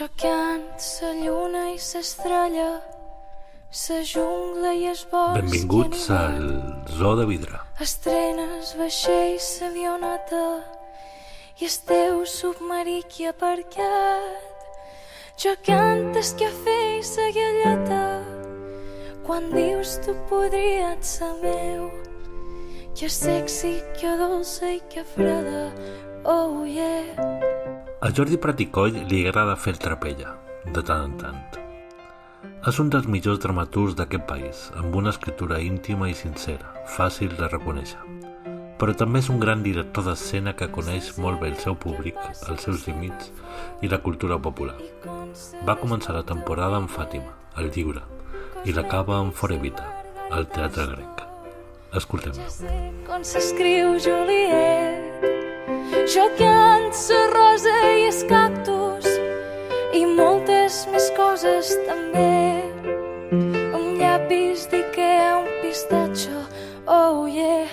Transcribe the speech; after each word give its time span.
Xocant 0.00 0.78
sa 0.80 1.10
lluna 1.12 1.66
i 1.74 1.78
s'estrella, 1.78 2.78
sa 3.68 3.98
jungla 4.00 4.70
i 4.72 4.86
es 4.88 5.02
bosc 5.10 5.34
Benvinguts 5.36 6.06
al 6.16 6.46
Zoo 6.88 7.18
de 7.18 7.26
Vidre. 7.28 7.60
Estrenes 7.84 8.70
vaixells 8.78 9.50
s'avioneta 9.58 10.46
i 11.60 11.68
el 11.68 11.76
teu 11.90 12.24
submarí 12.36 13.02
que 13.12 13.28
ha 13.28 13.34
aparcat. 13.36 14.64
Jo 15.44 15.52
cantes 15.68 16.32
que 16.40 16.48
i 16.48 17.04
sa 17.04 17.28
galleta 17.36 18.02
quan 19.28 19.52
dius 19.52 19.98
tu 20.00 20.16
podries 20.32 21.12
ser 21.18 21.34
meu. 21.44 21.90
Que 22.96 23.12
sexy, 23.20 23.76
que 24.00 24.16
dolça 24.16 24.76
i 24.78 24.80
que 24.88 25.04
freda, 25.04 25.68
oh 26.24 26.64
yeah. 26.64 27.59
A 28.00 28.08
Jordi 28.16 28.38
Praticoll 28.40 28.94
li 29.10 29.18
agrada 29.28 29.58
fer 29.60 29.74
trapella, 29.76 30.30
de 30.64 30.80
tant 30.88 31.02
en 31.04 31.16
tant. 31.20 31.56
És 32.70 32.78
un 32.80 32.88
dels 32.88 33.04
millors 33.04 33.42
dramaturgs 33.42 33.92
d'aquest 33.98 34.22
país, 34.24 34.62
amb 34.80 34.94
una 34.96 35.12
escriptura 35.12 35.58
íntima 35.60 36.08
i 36.08 36.14
sincera, 36.16 36.70
fàcil 36.94 37.34
de 37.36 37.50
reconèixer. 37.52 38.00
Però 38.80 38.94
també 38.96 39.20
és 39.20 39.28
un 39.28 39.36
gran 39.42 39.60
director 39.66 40.06
d'escena 40.06 40.54
que 40.56 40.70
coneix 40.72 41.10
molt 41.20 41.42
bé 41.42 41.50
el 41.52 41.58
seu 41.60 41.76
públic, 41.76 42.16
els 42.48 42.64
seus 42.64 42.86
límits 42.88 43.34
i 43.84 43.92
la 43.92 44.00
cultura 44.00 44.40
popular. 44.40 44.78
Va 45.68 45.76
començar 45.82 46.16
la 46.16 46.24
temporada 46.24 46.80
amb 46.80 46.88
Fàtima, 46.88 47.36
el 47.60 47.68
llibre, 47.76 48.00
i 48.64 48.72
l'acaba 48.72 49.18
amb 49.20 49.36
Forevita, 49.36 49.84
al 50.32 50.48
teatre 50.48 50.88
grec. 50.94 51.26
Escoltem-lo. 52.00 52.48
Com 53.04 53.28
s'escriu 53.28 53.98
Juliet 54.00 55.59
Jo 56.10 56.26
canto 56.38 57.14
la 57.14 57.26
rosa 57.34 57.74
i 57.94 58.06
el 58.10 58.20
cactus 58.30 59.06
i 59.94 60.02
moltes 60.08 60.80
més 60.90 61.06
coses 61.16 61.70
també 61.86 62.62
un 63.78 63.86
llapis 64.00 64.64
d'Ikea, 64.72 65.28
un 65.42 65.48
pistatxo, 65.62 66.42
oh 66.86 67.26
yeah 67.30 67.68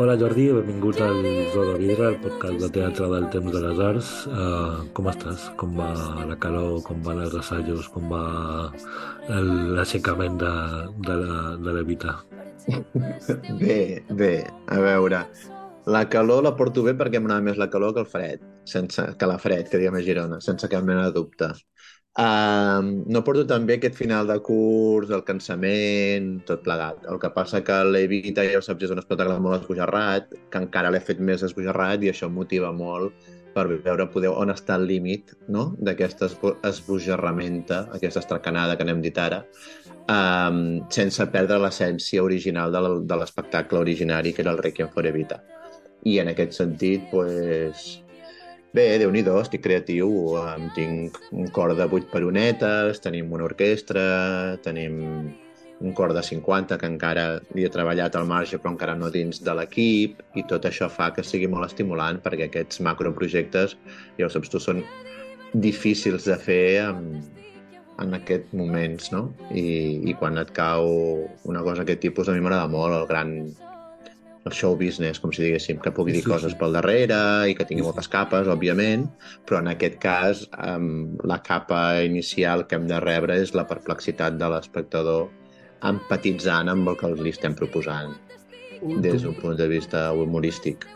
Hola 0.00 0.14
Jordi, 0.16 0.46
benvingut 0.56 0.96
al 1.04 1.18
Zoo 1.52 1.66
de 1.68 1.74
Vidre, 1.82 2.06
el 2.14 2.18
podcast 2.22 2.56
de 2.62 2.70
teatre 2.72 3.08
del 3.12 3.26
temps 3.34 3.52
de 3.52 3.60
les 3.60 3.80
arts. 3.84 4.08
Uh, 4.32 4.78
com 4.96 5.10
estàs? 5.12 5.42
Com 5.60 5.74
va 5.76 5.90
la 6.24 6.38
calor? 6.40 6.78
Com 6.86 7.02
van 7.04 7.20
els 7.20 7.36
assajos? 7.36 7.90
Com 7.92 8.08
va 8.08 8.22
el- 9.28 9.74
l'aixecament 9.76 10.40
de, 10.40 10.54
de, 11.04 11.18
la, 11.20 11.52
de? 11.60 12.14
Bé, 13.60 13.76
bé, 14.08 14.32
a 14.72 14.80
veure, 14.80 15.20
la 15.86 16.08
calor 16.08 16.42
la 16.44 16.54
porto 16.56 16.82
bé 16.84 16.94
perquè 16.98 17.20
m'agrada 17.20 17.44
més 17.46 17.58
la 17.60 17.70
calor 17.70 17.94
que 17.94 18.04
el 18.04 18.10
fred, 18.10 18.42
sense, 18.68 19.04
que 19.18 19.28
la 19.28 19.38
fred, 19.38 19.68
que 19.68 19.80
diguem 19.80 19.96
a 19.98 20.04
Girona, 20.04 20.40
sense 20.44 20.68
cap 20.68 20.84
mena 20.84 21.06
de 21.08 21.16
dubte. 21.16 21.50
Um, 22.20 23.04
no 23.06 23.22
porto 23.22 23.46
tan 23.46 23.66
bé 23.66 23.76
aquest 23.78 23.94
final 23.94 24.26
de 24.26 24.36
curs, 24.42 25.12
el 25.14 25.22
cansament, 25.24 26.40
tot 26.46 26.64
plegat. 26.66 27.04
El 27.08 27.20
que 27.22 27.30
passa 27.32 27.62
que 27.64 27.76
l'Evita, 27.86 28.44
ja 28.44 28.58
ho 28.58 28.64
saps, 28.66 28.84
és 28.84 28.94
un 28.94 28.98
espectacle 29.00 29.38
molt 29.40 29.62
esbojarrat, 29.62 30.34
que 30.50 30.64
encara 30.64 30.90
l'he 30.90 31.00
fet 31.00 31.22
més 31.22 31.44
esbojarrat 31.46 32.02
i 32.02 32.10
això 32.10 32.28
em 32.28 32.34
motiva 32.34 32.72
molt 32.74 33.14
per 33.54 33.66
veure 33.70 34.06
poder 34.10 34.30
on 34.30 34.50
està 34.52 34.76
el 34.78 34.84
límit 34.86 35.32
no? 35.48 35.72
d'aquesta 35.78 36.28
esbo- 36.30 36.56
esbojarramenta, 36.66 37.86
aquesta 37.96 38.22
estracanada 38.22 38.76
que 38.78 38.86
n'hem 38.86 39.00
dit 39.02 39.18
ara, 39.18 39.44
um, 40.10 40.60
sense 40.90 41.26
perdre 41.30 41.58
l'essència 41.62 42.22
original 42.26 42.74
de 42.74 43.22
l'espectacle 43.22 43.78
originari, 43.78 44.34
que 44.34 44.42
era 44.46 44.54
el 44.54 44.62
Requiem 44.62 44.90
for 44.90 45.06
Evita. 45.06 45.40
I 46.08 46.18
en 46.22 46.30
aquest 46.32 46.56
sentit, 46.56 47.04
pues, 47.10 48.00
bé, 48.72 48.86
déu 49.02 49.10
nhi 49.10 49.24
estic 49.40 49.62
creatiu, 49.62 50.08
um, 50.38 50.70
tinc 50.74 51.18
un 51.32 51.48
cor 51.48 51.74
de 51.74 51.84
8 51.84 52.10
peronetes, 52.12 53.00
tenim 53.00 53.32
una 53.32 53.44
orquestra, 53.44 54.56
tenim 54.62 55.32
un 55.80 55.92
cor 55.92 56.12
de 56.12 56.22
50 56.22 56.76
que 56.78 56.86
encara 56.86 57.40
hi 57.56 57.64
he 57.64 57.70
treballat 57.72 58.16
al 58.16 58.26
marge 58.28 58.58
però 58.58 58.74
encara 58.74 58.94
no 58.94 59.08
dins 59.10 59.40
de 59.40 59.54
l'equip 59.56 60.20
i 60.36 60.44
tot 60.48 60.66
això 60.68 60.90
fa 60.92 61.08
que 61.16 61.24
sigui 61.24 61.48
molt 61.48 61.70
estimulant 61.70 62.20
perquè 62.20 62.50
aquests 62.50 62.82
macroprojectes, 62.84 63.76
ja 64.18 64.26
ho 64.26 64.32
saps 64.32 64.52
tu, 64.52 64.60
són 64.60 64.84
difícils 65.54 66.28
de 66.28 66.36
fer 66.36 66.84
en, 66.84 67.24
en 68.00 68.14
aquests 68.20 68.52
moments, 68.56 69.10
no? 69.14 69.30
I, 69.50 69.64
I 70.12 70.14
quan 70.20 70.38
et 70.40 70.52
cau 70.56 70.86
una 71.48 71.64
cosa 71.64 71.82
d'aquest 71.82 72.04
tipus, 72.06 72.28
a 72.28 72.36
mi 72.36 72.44
m'agrada 72.44 72.68
molt 72.70 73.00
el 73.00 73.08
gran 73.08 73.34
el 74.48 74.52
show 74.56 74.74
business, 74.76 75.20
com 75.20 75.32
si 75.32 75.42
diguéssim, 75.44 75.78
que 75.84 75.90
pugui 75.92 76.12
dir 76.14 76.22
Sí, 76.22 76.28
sí. 76.28 76.32
coses 76.32 76.54
pel 76.56 76.72
darrere 76.72 77.18
i 77.50 77.54
que 77.54 77.64
tingui 77.68 77.82
Sí, 77.82 77.86
sí. 77.86 77.90
moltes 77.90 78.08
capes, 78.08 78.48
òbviament, 78.48 79.06
però 79.46 79.58
en 79.60 79.68
aquest 79.68 79.98
cas 80.00 80.46
um, 80.56 81.16
la 81.28 81.42
capa 81.42 82.00
inicial 82.02 82.66
que 82.66 82.76
hem 82.78 82.86
de 82.88 83.00
rebre 83.04 83.36
és 83.42 83.52
la 83.54 83.66
perplexitat 83.68 84.38
de 84.40 84.48
l'espectador 84.48 85.28
empatitzant 85.82 86.68
amb 86.72 86.88
el 86.88 86.96
que 87.00 87.08
li 87.16 87.30
estem 87.32 87.54
proposant 87.56 88.14
des 89.04 89.22
d'un 89.22 89.34
punt 89.36 89.56
de 89.58 89.68
vista 89.68 90.06
humorístic. 90.12 90.86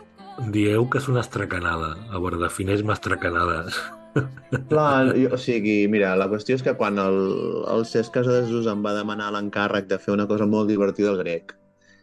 Dieu 0.51 0.87
que 0.89 0.97
és 0.97 1.07
una 1.07 1.21
estracanada. 1.21 1.93
A 2.11 2.19
veure, 2.19 2.37
defineix-me 2.41 2.93
estracanada. 2.93 3.67
Clar, 4.69 5.13
jo- 5.15 5.33
o 5.35 5.37
sigui, 5.37 5.87
mira, 5.91 6.15
la 6.15 6.27
qüestió 6.31 6.55
és 6.55 6.63
que 6.63 6.73
quan 6.79 6.97
el, 6.99 7.17
el 7.71 7.85
Cesc 7.85 8.13
Casadesús 8.15 8.67
em 8.71 8.81
va 8.83 8.93
demanar 8.97 9.31
l'encàrrec 9.35 9.87
de 9.89 9.97
fer 9.99 10.13
una 10.15 10.25
cosa 10.27 10.45
molt 10.47 10.69
divertida 10.71 11.09
al 11.11 11.17
grec, 11.21 11.53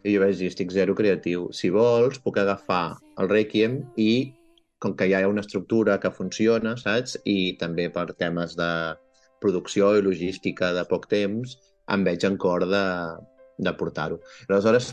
i 0.05 0.15
jo 0.15 0.23
vaig 0.23 0.39
dir, 0.39 0.51
estic 0.53 0.73
zero 0.75 0.95
creatiu. 0.99 1.49
Si 1.57 1.71
vols, 1.75 2.21
puc 2.23 2.39
agafar 2.41 2.99
el 3.23 3.31
Requiem 3.31 3.79
i, 4.01 4.33
com 4.83 4.97
que 4.99 5.09
ja 5.11 5.21
hi 5.21 5.27
ha 5.27 5.31
una 5.31 5.45
estructura 5.45 5.99
que 6.03 6.11
funciona, 6.15 6.75
saps? 6.81 7.17
I 7.25 7.55
també 7.61 7.89
per 7.95 8.09
temes 8.19 8.57
de 8.59 8.71
producció 9.43 9.93
i 9.99 10.03
logística 10.03 10.73
de 10.75 10.85
poc 10.91 11.09
temps, 11.11 11.57
em 11.93 12.05
veig 12.07 12.27
en 12.27 12.39
cor 12.39 12.67
de, 12.71 12.85
de 13.59 13.75
portar-ho. 13.79 14.19
Aleshores, 14.49 14.93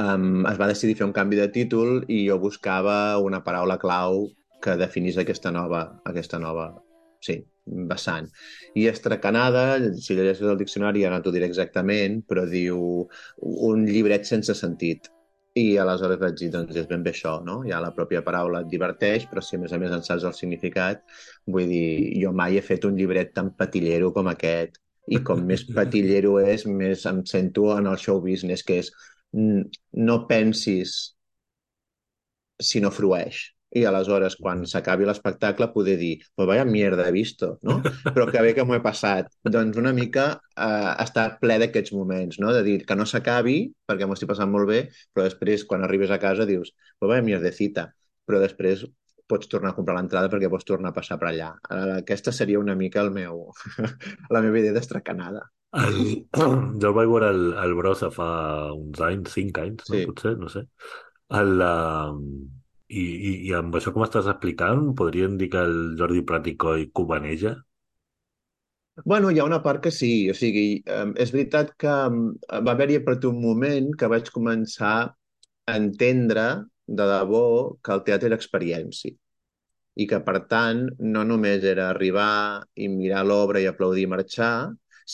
um, 0.00 0.44
es 0.50 0.60
va 0.60 0.68
decidir 0.70 0.98
fer 1.00 1.08
un 1.08 1.16
canvi 1.16 1.40
de 1.40 1.48
títol 1.56 2.04
i 2.08 2.22
jo 2.28 2.38
buscava 2.42 3.18
una 3.24 3.42
paraula 3.44 3.78
clau 3.80 4.26
que 4.64 4.76
definís 4.80 5.18
aquesta 5.20 5.52
nova, 5.52 5.86
aquesta 6.08 6.40
nova 6.40 6.70
sí, 7.24 7.40
vessant. 7.90 8.28
I 8.78 8.86
estracanada, 8.90 9.64
si 9.98 10.16
llegeixes 10.16 10.48
el 10.50 10.60
diccionari 10.60 11.04
ja 11.04 11.12
no 11.12 11.20
t'ho 11.22 11.32
diré 11.34 11.48
exactament, 11.50 12.20
però 12.28 12.44
diu 12.50 12.82
un 13.70 13.86
llibret 13.88 14.28
sense 14.28 14.56
sentit. 14.58 15.10
I 15.58 15.64
aleshores 15.82 16.20
vaig 16.20 16.36
dir, 16.38 16.50
doncs 16.54 16.76
és 16.78 16.86
ben 16.90 17.02
bé 17.02 17.10
això, 17.10 17.32
no? 17.46 17.56
Ja 17.66 17.80
la 17.82 17.90
pròpia 17.94 18.22
paraula 18.26 18.60
et 18.62 18.68
diverteix, 18.70 19.26
però 19.30 19.42
si 19.42 19.56
a 19.56 19.62
més 19.62 19.72
a 19.74 19.80
més 19.82 19.90
en 19.96 20.04
saps 20.06 20.26
el 20.28 20.36
significat, 20.38 21.02
vull 21.46 21.66
dir, 21.74 21.86
jo 22.22 22.30
mai 22.32 22.58
he 22.58 22.62
fet 22.62 22.86
un 22.86 22.94
llibret 22.98 23.34
tan 23.34 23.50
patillero 23.58 24.12
com 24.14 24.30
aquest. 24.30 24.78
I 25.10 25.22
com 25.26 25.42
més 25.50 25.66
patillero 25.74 26.38
és, 26.42 26.66
més 26.66 27.06
em 27.10 27.24
sento 27.26 27.70
en 27.76 27.90
el 27.90 27.98
show 27.98 28.22
business, 28.22 28.62
que 28.62 28.78
és 28.84 28.92
no 29.32 30.16
pensis 30.30 30.94
si 32.60 32.80
no 32.80 32.90
frueix. 32.94 33.48
I 33.76 33.84
aleshores, 33.86 34.34
quan 34.40 34.64
s'acabi 34.66 35.06
l'espectacle, 35.06 35.68
poder 35.70 35.96
dir, 36.00 36.16
pues 36.34 36.48
vaya 36.48 36.64
mierda 36.66 37.06
he 37.06 37.12
visto, 37.14 37.52
no? 37.62 37.78
Però 38.14 38.26
que 38.30 38.42
bé 38.42 38.54
que 38.56 38.64
m'ho 38.66 38.74
he 38.74 38.82
passat. 38.82 39.30
Doncs 39.46 39.78
una 39.78 39.92
mica 39.94 40.24
eh, 40.56 40.94
estar 41.04 41.26
ple 41.42 41.60
d'aquests 41.62 41.94
moments, 41.94 42.40
no? 42.42 42.50
De 42.56 42.64
dir 42.66 42.80
que 42.86 42.98
no 42.98 43.06
s'acabi, 43.06 43.60
perquè 43.86 44.08
m'ho 44.08 44.18
estic 44.18 44.32
passant 44.32 44.50
molt 44.50 44.66
bé, 44.70 44.80
però 45.14 45.28
després, 45.28 45.66
quan 45.70 45.86
arribes 45.86 46.10
a 46.10 46.18
casa, 46.22 46.48
dius, 46.50 46.74
pues 46.98 47.12
vaya 47.12 47.26
mierdecita. 47.26 47.90
Però 48.26 48.42
després 48.42 48.84
pots 49.30 49.46
tornar 49.50 49.70
a 49.70 49.76
comprar 49.78 49.94
l'entrada 49.94 50.30
perquè 50.30 50.50
pots 50.50 50.66
tornar 50.66 50.90
a 50.90 50.96
passar 50.96 51.20
per 51.20 51.30
allà. 51.30 51.52
Eh, 51.70 52.00
Aquesta 52.00 52.34
seria 52.34 52.58
una 52.58 52.74
mica 52.74 53.04
el 53.04 53.14
meu, 53.14 53.46
la 54.34 54.42
meva 54.42 54.58
idea 54.58 54.74
d'estracanada. 54.74 55.46
El... 55.78 56.00
Jo 56.82 56.90
el 56.90 56.96
vaig 56.96 57.10
veure 57.12 57.30
el, 57.30 57.44
el 57.62 57.76
Brossa 57.78 58.10
fa 58.10 58.30
uns 58.74 59.02
anys, 59.06 59.36
cinc 59.38 59.62
anys, 59.62 59.86
no? 59.86 59.94
Sí. 59.94 60.06
potser, 60.10 60.34
no 60.40 60.50
sé. 60.50 60.66
El, 61.38 61.62
uh... 61.62 62.58
I, 62.90 63.02
i, 63.02 63.32
I 63.48 63.52
amb 63.54 63.76
això 63.78 63.92
que 63.94 64.02
m'estàs 64.02 64.28
explicant, 64.32 64.88
dir 65.38 65.48
que 65.52 65.60
el 65.62 65.76
Jordi 65.98 66.24
Praticoll 66.26 66.88
cubaneja? 66.92 67.54
Bueno, 69.04 69.30
hi 69.30 69.38
ha 69.38 69.46
una 69.46 69.62
part 69.62 69.80
que 69.84 69.92
sí, 69.94 70.28
o 70.30 70.34
sigui, 70.34 70.82
és 71.24 71.30
veritat 71.32 71.70
que 71.78 71.94
va 72.66 72.74
haver-hi 72.74 72.98
partir 73.06 73.30
un 73.30 73.38
moment 73.40 73.92
que 73.96 74.10
vaig 74.12 74.28
començar 74.34 74.96
a 75.06 75.76
entendre 75.78 76.46
de 76.86 77.06
debò 77.12 77.44
que 77.80 77.94
el 77.94 78.02
teatre 78.08 78.28
era 78.28 78.38
experiència 78.40 79.14
i 80.00 80.06
que, 80.10 80.20
per 80.26 80.36
tant, 80.50 80.84
no 81.14 81.22
només 81.28 81.64
era 81.66 81.88
arribar 81.92 82.62
i 82.74 82.88
mirar 82.90 83.24
l'obra 83.26 83.62
i 83.62 83.68
aplaudir 83.70 84.06
i 84.06 84.10
marxar, 84.10 84.52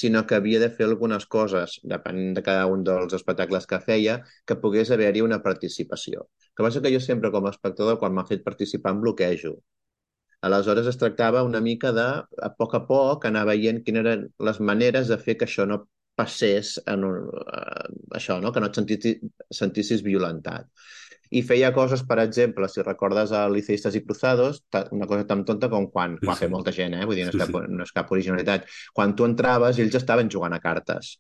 sinó 0.01 0.25
que 0.27 0.37
havia 0.39 0.61
de 0.63 0.69
fer 0.79 0.87
algunes 0.89 1.27
coses, 1.37 1.79
depenent 1.95 2.35
de 2.39 2.43
cada 2.49 2.67
un 2.73 2.83
dels 2.89 3.17
espectacles 3.19 3.69
que 3.71 3.81
feia, 3.87 4.19
que 4.47 4.59
pogués 4.65 4.93
haver-hi 4.97 5.25
una 5.27 5.41
participació. 5.47 6.27
El 6.27 6.53
que 6.59 6.67
passa 6.69 6.83
que 6.85 6.93
jo 6.95 7.01
sempre, 7.07 7.33
com 7.35 7.49
a 7.49 7.55
espectador, 7.57 7.99
quan 8.03 8.15
m'ha 8.17 8.27
fet 8.29 8.45
participar, 8.45 8.95
em 8.97 9.03
bloquejo. 9.07 9.55
Aleshores 10.47 10.87
es 10.93 10.99
tractava 11.01 11.43
una 11.49 11.61
mica 11.65 11.93
de, 11.97 12.07
a 12.49 12.51
poc 12.61 12.75
a 12.79 12.83
poc, 12.91 13.25
anar 13.29 13.47
veient 13.49 13.83
quines 13.87 14.05
eren 14.05 14.27
les 14.49 14.61
maneres 14.71 15.13
de 15.13 15.19
fer 15.27 15.37
que 15.41 15.49
això 15.49 15.67
no 15.71 15.81
passés 16.17 16.77
en 16.89 17.05
un, 17.07 17.27
uh, 17.29 17.89
això, 18.19 18.39
no? 18.43 18.53
que 18.53 18.63
no 18.63 18.71
et 18.71 18.79
sentissis, 18.79 19.21
sentissis 19.53 20.05
violentat. 20.07 20.71
I 21.35 21.43
feia 21.43 21.73
coses, 21.75 22.05
per 22.07 22.21
exemple, 22.23 22.69
si 22.71 22.85
recordes 22.87 23.33
a 23.35 23.47
Liceistes 23.51 23.97
i 23.99 24.03
Cruzados, 24.05 24.63
una 24.95 25.09
cosa 25.11 25.27
tan 25.27 25.43
tonta 25.45 25.69
com 25.73 25.89
quan, 25.91 26.15
sí, 26.21 26.29
ho 26.29 26.33
ha 26.33 26.39
fet 26.39 26.53
molta 26.53 26.75
gent, 26.75 26.95
eh? 26.95 27.07
vull 27.09 27.19
dir, 27.19 27.27
no 27.27 27.35
és, 27.35 27.39
sí, 27.39 27.43
cap, 27.43 27.55
sí. 27.55 27.77
no 27.77 27.87
és 27.87 27.95
cap 27.97 28.13
originalitat, 28.15 28.69
quan 28.95 29.17
tu 29.19 29.27
entraves 29.27 29.81
ells 29.83 29.99
estaven 29.99 30.31
jugant 30.33 30.55
a 30.55 30.63
cartes 30.63 31.17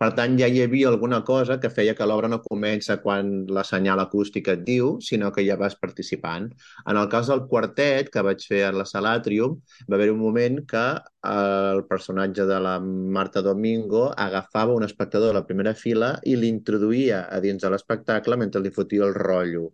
per 0.00 0.08
tant, 0.16 0.36
ja 0.40 0.46
hi 0.48 0.62
havia 0.64 0.88
alguna 0.88 1.18
cosa 1.28 1.58
que 1.60 1.68
feia 1.76 1.92
que 1.96 2.06
l'obra 2.08 2.28
no 2.32 2.38
comença 2.40 2.96
quan 3.02 3.32
la 3.56 3.64
senyal 3.68 4.00
acústica 4.00 4.54
et 4.56 4.62
diu, 4.64 4.94
sinó 5.04 5.28
que 5.34 5.44
ja 5.44 5.58
vas 5.60 5.76
participant. 5.76 6.46
En 6.88 6.96
el 6.96 7.10
cas 7.12 7.28
del 7.28 7.42
quartet, 7.50 8.08
que 8.14 8.24
vaig 8.24 8.46
fer 8.48 8.62
a 8.68 8.72
la 8.72 8.86
Sala 8.88 9.12
Atrium, 9.18 9.58
va 9.90 9.98
haver 9.98 10.08
un 10.14 10.22
moment 10.22 10.56
que 10.70 10.86
el 11.32 11.84
personatge 11.90 12.48
de 12.48 12.60
la 12.64 12.78
Marta 12.80 13.42
Domingo 13.44 14.06
agafava 14.16 14.78
un 14.78 14.88
espectador 14.88 15.34
de 15.34 15.38
la 15.42 15.46
primera 15.50 15.76
fila 15.76 16.14
i 16.24 16.38
l'introduïa 16.40 17.26
a 17.28 17.42
dins 17.44 17.60
de 17.60 17.74
l'espectacle 17.74 18.40
mentre 18.40 18.64
li 18.64 18.72
fotia 18.72 19.04
el 19.04 19.14
rotllo. 19.20 19.68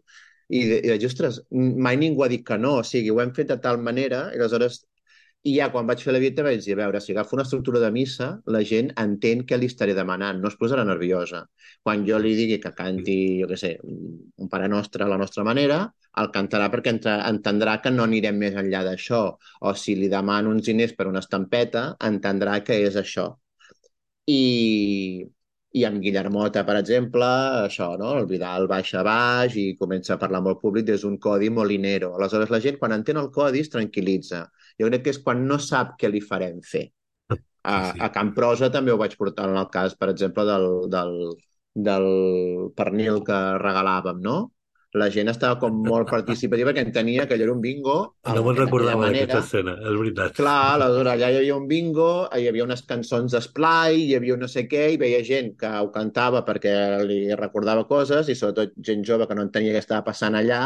I, 0.49 0.61
i 0.91 1.07
ostres, 1.07 1.41
mai 1.87 1.97
ningú 2.03 2.27
ha 2.27 2.31
dit 2.35 2.43
que 2.47 2.59
no, 2.59 2.81
o 2.81 2.85
sigui, 2.87 3.15
ho 3.15 3.23
hem 3.23 3.31
fet 3.39 3.55
de 3.55 3.61
tal 3.63 3.79
manera, 3.79 4.27
i 4.35 4.43
aleshores 4.43 4.83
i 5.45 5.53
ja 5.59 5.69
quan 5.71 5.87
vaig 5.87 6.01
fer 6.03 6.13
la 6.15 6.21
vita 6.23 6.43
vaig 6.43 6.63
dir, 6.65 6.75
a 6.75 6.79
veure, 6.81 7.01
si 7.01 7.13
agafo 7.13 7.37
una 7.37 7.45
estructura 7.47 7.81
de 7.83 7.91
missa, 7.95 8.29
la 8.55 8.63
gent 8.71 8.89
entén 9.03 9.45
què 9.47 9.59
li 9.61 9.69
estaré 9.71 9.95
demanant, 9.95 10.41
no 10.43 10.51
es 10.51 10.57
posarà 10.59 10.85
nerviosa. 10.89 11.45
Quan 11.87 12.03
jo 12.09 12.19
li 12.19 12.35
digui 12.39 12.59
que 12.63 12.73
canti, 12.75 13.19
jo 13.43 13.49
què 13.53 13.59
sé, 13.61 13.77
un 13.85 14.51
Pare 14.51 14.69
Nostre 14.73 15.07
a 15.07 15.11
la 15.13 15.21
nostra 15.23 15.45
manera, 15.47 15.79
el 16.23 16.31
cantarà 16.35 16.67
perquè 16.73 16.97
entendrà 17.15 17.77
que 17.85 17.93
no 17.95 18.07
anirem 18.09 18.39
més 18.43 18.59
enllà 18.59 18.83
d'això. 18.89 19.23
O 19.71 19.75
si 19.75 19.95
li 20.01 20.11
demano 20.13 20.51
uns 20.57 20.67
diners 20.67 20.97
per 20.99 21.07
una 21.13 21.23
estampeta, 21.23 21.89
entendrà 22.11 22.61
que 22.67 22.81
és 22.89 22.99
això. 23.03 23.29
I, 24.27 24.41
i 25.77 25.83
amb 25.85 26.01
Guillermota, 26.01 26.63
per 26.65 26.79
exemple, 26.81 27.27
això, 27.67 27.91
no? 28.01 28.15
El 28.21 28.29
Vidal 28.31 28.69
baixa 28.71 29.03
baix 29.05 29.57
i 29.61 29.67
comença 29.81 30.15
a 30.15 30.21
parlar 30.21 30.41
amb 30.41 30.55
el 30.55 30.61
públic 30.63 30.87
des 30.89 31.05
d'un 31.05 31.19
codi 31.21 31.51
molinero. 31.53 32.15
Aleshores, 32.17 32.53
la 32.55 32.63
gent, 32.65 32.79
quan 32.81 32.97
entén 32.97 33.21
el 33.21 33.29
codi, 33.35 33.61
es 33.65 33.73
tranquil·litza 33.73 34.47
jo 34.81 34.91
crec 34.91 35.07
que 35.07 35.15
és 35.15 35.21
quan 35.25 35.45
no 35.49 35.59
sap 35.63 35.97
què 36.01 36.11
li 36.13 36.23
farem 36.25 36.61
fer. 36.65 36.87
A, 37.67 37.77
sí. 37.91 37.99
a 38.05 38.11
Camp 38.15 38.33
Prosa 38.37 38.71
també 38.71 38.93
ho 38.93 38.99
vaig 39.01 39.17
portar 39.19 39.49
en 39.51 39.57
el 39.59 39.69
cas, 39.75 39.97
per 39.99 40.11
exemple, 40.13 40.45
del, 40.47 40.67
del, 40.93 41.15
del 41.89 42.07
pernil 42.79 43.23
que 43.27 43.39
regalàvem, 43.63 44.21
no? 44.23 44.37
La 44.97 45.09
gent 45.13 45.31
estava 45.31 45.59
com 45.61 45.77
molt 45.87 46.09
participativa 46.11 46.71
perquè 46.71 46.85
entenia 46.87 47.27
que 47.27 47.37
allò 47.37 47.47
era 47.47 47.55
un 47.55 47.61
bingo. 47.65 47.97
No 48.33 48.45
me'n 48.47 48.59
recordava 48.59 49.07
d'aquesta 49.07 49.43
escena, 49.45 49.77
és 49.83 49.99
veritat. 50.01 50.35
Clar, 50.39 50.57
aleshores 50.77 51.13
allà 51.13 51.31
hi 51.33 51.41
havia 51.43 51.59
un 51.59 51.69
bingo, 51.71 52.11
hi 52.33 52.49
havia 52.51 52.65
unes 52.67 52.85
cançons 52.89 53.37
d'esplai, 53.37 54.01
hi 54.07 54.17
havia 54.19 54.39
no 54.41 54.49
sé 54.51 54.67
què, 54.71 54.89
i 54.95 55.01
veia 55.01 55.23
gent 55.27 55.55
que 55.61 55.71
ho 55.83 55.93
cantava 55.95 56.43
perquè 56.47 56.75
li 57.05 57.21
recordava 57.37 57.87
coses, 57.91 58.31
i 58.33 58.39
sobretot 58.39 58.75
gent 58.89 59.05
jove 59.07 59.29
que 59.29 59.37
no 59.39 59.47
entenia 59.47 59.77
què 59.77 59.85
estava 59.85 60.05
passant 60.09 60.39
allà, 60.39 60.63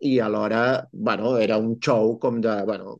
i 0.00 0.18
alhora, 0.22 0.88
bueno, 0.92 1.36
era 1.38 1.58
un 1.58 1.78
show 1.82 2.18
com 2.22 2.42
de, 2.42 2.54
bueno, 2.66 2.98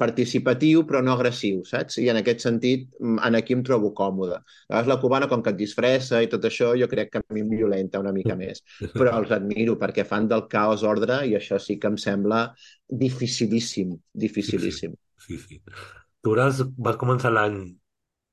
participatiu 0.00 0.82
però 0.88 1.00
no 1.04 1.14
agressiu, 1.14 1.60
saps? 1.68 2.00
I 2.02 2.08
en 2.10 2.18
aquest 2.18 2.42
sentit, 2.42 2.88
en 3.00 3.38
aquí 3.38 3.54
em 3.54 3.62
trobo 3.66 3.92
còmode. 3.94 4.40
A 4.74 4.82
la 4.88 4.98
cubana, 5.02 5.28
com 5.30 5.42
que 5.42 5.52
et 5.54 5.60
disfressa 5.60 6.22
i 6.22 6.30
tot 6.30 6.44
això, 6.48 6.72
jo 6.78 6.88
crec 6.90 7.12
que 7.12 7.22
a 7.22 7.34
mi 7.34 7.44
em 7.44 7.52
violenta 7.52 8.02
una 8.02 8.12
mica 8.16 8.36
més. 8.38 8.64
Però 8.98 9.14
els 9.20 9.32
admiro 9.34 9.78
perquè 9.80 10.06
fan 10.08 10.28
del 10.30 10.46
caos 10.50 10.82
ordre 10.82 11.22
i 11.30 11.36
això 11.38 11.60
sí 11.62 11.78
que 11.78 11.92
em 11.92 11.98
sembla 12.00 12.48
dificilíssim, 12.88 13.94
dificilíssim. 14.12 14.98
Sí, 15.18 15.38
sí. 15.38 15.58
sí. 15.58 15.80
Tu 16.24 16.34
vas, 16.34 16.62
vas 16.80 16.98
començar 16.98 17.30
l'any 17.34 17.58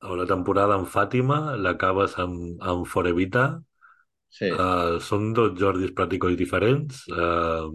o 0.02 0.16
la 0.18 0.26
temporada 0.26 0.80
amb 0.80 0.90
Fàtima, 0.90 1.58
l'acabes 1.62 2.18
amb, 2.22 2.56
amb 2.66 2.88
Forevita, 2.90 3.52
Sí. 4.32 4.48
Uh, 4.48 4.96
són 5.04 5.34
dos 5.36 5.58
Jordis 5.60 5.92
pràcticament 5.92 6.38
diferents. 6.40 7.04
Uh, 7.12 7.68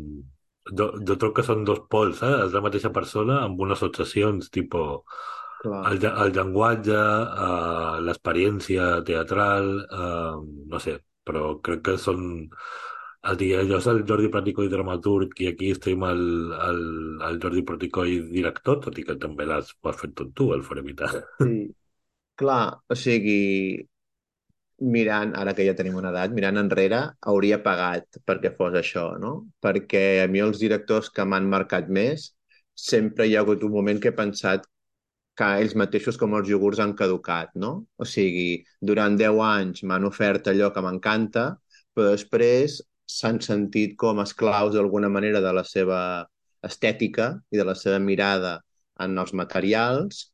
jo, 0.73 0.91
jo 1.09 1.17
trobo 1.17 1.35
que 1.37 1.47
són 1.47 1.65
dos 1.69 1.83
pols, 1.91 2.23
eh? 2.27 2.35
És 2.47 2.55
la 2.57 2.63
mateixa 2.65 2.93
persona 2.95 3.41
amb 3.45 3.61
unes 3.67 3.83
obsessions, 3.87 4.51
tipus 4.55 5.03
el, 5.67 6.05
el 6.07 6.35
llenguatge, 6.37 6.97
uh, 6.97 8.01
l'experiència 8.07 8.91
teatral, 9.07 9.71
uh, 9.87 10.43
no 10.73 10.83
sé, 10.83 10.99
però 11.27 11.57
crec 11.63 11.87
que 11.91 11.97
són... 12.01 12.29
El 13.27 13.35
dia, 13.41 13.63
jo 13.67 13.81
és 13.81 13.87
el 13.91 14.05
Jordi 14.07 14.29
i 14.63 14.69
dramaturg 14.71 15.41
i 15.43 15.49
aquí 15.51 15.73
estem 15.75 16.05
el, 16.07 16.21
el, 16.63 16.77
el 17.27 17.41
Jordi 17.43 17.65
i 18.13 18.21
director, 18.37 18.79
tot 18.85 18.99
i 19.01 19.03
que 19.03 19.17
també 19.19 19.49
l'has 19.49 19.73
fet 19.99 20.13
tot 20.15 20.31
tu, 20.31 20.53
el 20.55 20.63
Forevita. 20.63 21.09
Sí, 21.41 21.65
clar, 22.39 22.79
o 22.87 22.95
sigui, 22.95 23.83
mirant, 24.81 25.33
ara 25.37 25.55
que 25.57 25.65
ja 25.67 25.75
tenim 25.77 25.97
una 25.97 26.11
edat, 26.13 26.33
mirant 26.37 26.61
enrere, 26.61 27.01
hauria 27.33 27.59
pagat 27.65 28.19
perquè 28.29 28.53
fos 28.57 28.75
això, 28.77 29.07
no? 29.19 29.33
Perquè 29.65 30.23
a 30.25 30.29
mi 30.29 30.43
els 30.45 30.59
directors 30.61 31.11
que 31.11 31.25
m'han 31.25 31.49
marcat 31.49 31.89
més, 31.89 32.33
sempre 32.75 33.27
hi 33.27 33.37
ha 33.37 33.41
hagut 33.45 33.65
un 33.65 33.73
moment 33.73 34.01
que 34.01 34.13
he 34.13 34.17
pensat 34.17 34.67
que 35.37 35.49
ells 35.63 35.75
mateixos 35.77 36.17
com 36.21 36.35
els 36.39 36.51
iogurts 36.53 36.81
han 36.81 36.95
caducat, 36.97 37.53
no? 37.55 37.73
O 37.97 38.05
sigui, 38.09 38.65
durant 38.81 39.17
10 39.21 39.41
anys 39.47 39.83
m'han 39.85 40.09
ofert 40.09 40.49
allò 40.53 40.71
que 40.73 40.85
m'encanta, 40.85 41.47
però 41.95 42.13
després 42.13 42.81
s'han 43.17 43.41
sentit 43.45 43.97
com 44.01 44.21
esclaus 44.25 44.75
d'alguna 44.75 45.09
manera 45.13 45.41
de 45.45 45.53
la 45.57 45.65
seva 45.65 46.01
estètica 46.69 47.33
i 47.53 47.61
de 47.61 47.65
la 47.69 47.77
seva 47.79 47.99
mirada 48.03 48.59
en 49.05 49.17
els 49.23 49.33
materials, 49.37 50.31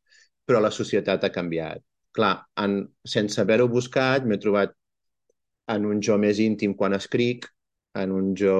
però 0.47 0.63
la 0.63 0.71
societat 0.75 1.25
ha 1.27 1.35
canviat 1.35 1.83
clar, 2.17 2.35
en, 2.65 2.79
sense 3.17 3.41
haver-ho 3.43 3.69
buscat, 3.73 4.27
m'he 4.29 4.39
trobat 4.43 4.75
en 5.75 5.87
un 5.89 6.01
jo 6.05 6.17
més 6.21 6.41
íntim 6.43 6.75
quan 6.79 6.97
escric, 6.97 7.47
en 8.03 8.13
un 8.17 8.33
jo 8.39 8.57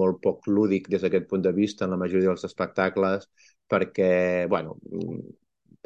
molt 0.00 0.20
poc 0.22 0.46
lúdic 0.46 0.88
des 0.92 1.02
d'aquest 1.02 1.26
punt 1.30 1.42
de 1.42 1.52
vista 1.54 1.84
en 1.84 1.94
la 1.94 2.00
majoria 2.02 2.30
dels 2.30 2.46
espectacles, 2.48 3.26
perquè, 3.70 4.46
bueno, 4.50 4.76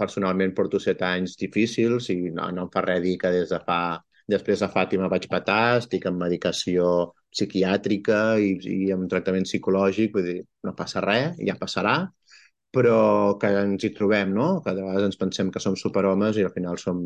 personalment 0.01 0.53
porto 0.57 0.81
set 0.81 1.03
anys 1.05 1.37
difícils 1.41 2.11
i 2.13 2.19
no, 2.37 2.49
no 2.57 2.67
em 2.67 2.71
fa 2.73 2.85
res 2.87 3.03
dir 3.05 3.17
que 3.21 3.35
des 3.41 3.51
de 3.53 3.61
fa... 3.67 3.81
Després 4.31 4.61
de 4.63 4.69
Fàtima 4.71 5.09
vaig 5.11 5.25
patar, 5.27 5.81
estic 5.81 6.05
en 6.07 6.15
medicació 6.15 6.85
psiquiàtrica 7.35 8.19
i, 8.39 8.53
i 8.63 8.93
en 8.95 9.09
tractament 9.11 9.43
psicològic, 9.49 10.13
vull 10.15 10.29
dir, 10.29 10.37
no 10.63 10.75
passa 10.79 11.03
res, 11.03 11.41
ja 11.49 11.57
passarà, 11.59 11.97
però 12.75 13.37
que 13.43 13.51
ens 13.65 13.85
hi 13.85 13.91
trobem, 13.97 14.33
no? 14.37 14.49
Que 14.65 14.75
de 14.77 14.85
vegades 14.85 15.11
ens 15.11 15.21
pensem 15.21 15.51
que 15.51 15.63
som 15.63 15.77
superhomes 15.79 16.39
i 16.39 16.47
al 16.47 16.55
final 16.55 16.79
som 16.79 17.03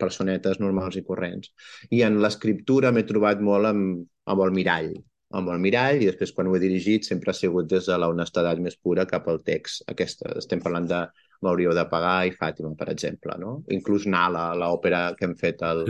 personetes 0.00 0.60
normals 0.60 0.98
i 1.00 1.04
corrents. 1.10 1.52
I 1.90 2.02
en 2.08 2.20
l'escriptura 2.22 2.92
m'he 2.92 3.06
trobat 3.08 3.40
molt 3.40 3.72
amb, 3.72 4.02
amb 4.32 4.44
el 4.46 4.52
mirall, 4.58 4.92
amb 5.36 5.50
el 5.52 5.62
mirall 5.62 6.02
i 6.02 6.10
després 6.10 6.32
quan 6.36 6.48
ho 6.48 6.56
he 6.56 6.62
dirigit 6.62 7.08
sempre 7.08 7.32
ha 7.32 7.36
sigut 7.36 7.68
des 7.70 7.88
de 7.88 7.96
la 7.98 8.10
honestedat 8.12 8.60
més 8.62 8.76
pura 8.76 9.06
cap 9.08 9.28
al 9.28 9.40
text. 9.46 9.82
Aquesta, 9.92 10.36
estem 10.42 10.62
parlant 10.62 10.90
de 10.92 11.06
M'hauríeu 11.44 11.74
de 11.76 11.84
pagar 11.90 12.26
i 12.28 12.32
Fàtima, 12.32 12.70
per 12.78 12.86
exemple, 12.92 13.34
no? 13.40 13.58
Inclús 13.76 14.06
Nala, 14.08 14.46
l'òpera 14.56 15.02
que 15.18 15.26
hem 15.26 15.34
fet 15.36 15.60
al, 15.68 15.82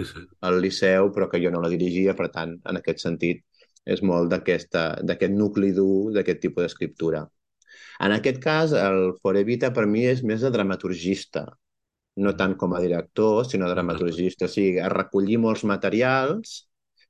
al 0.48 0.58
Liceu, 0.62 1.12
però 1.14 1.28
que 1.30 1.38
jo 1.42 1.52
no 1.54 1.60
la 1.62 1.70
dirigia, 1.70 2.16
per 2.18 2.32
tant, 2.34 2.56
en 2.66 2.80
aquest 2.80 3.04
sentit, 3.04 3.44
és 3.86 4.02
molt 4.02 4.32
d'aquest 4.32 5.30
nucli 5.30 5.70
dur, 5.76 6.10
d'aquest 6.16 6.42
tipus 6.42 6.66
d'escriptura. 6.66 7.22
En 8.04 8.12
aquest 8.12 8.40
cas, 8.42 8.72
el 8.76 9.14
Forevita 9.22 9.72
per 9.72 9.86
mi 9.86 10.04
és 10.06 10.22
més 10.22 10.42
de 10.44 10.50
dramaturgista, 10.52 11.46
no 12.24 12.32
tant 12.36 12.56
com 12.60 12.74
a 12.74 12.80
director, 12.80 13.44
sinó 13.48 13.68
dramaturgista. 13.70 14.48
O 14.48 14.52
sigui, 14.52 14.80
a 14.80 14.90
recollir 14.92 15.38
molts 15.40 15.64
materials, 15.68 16.58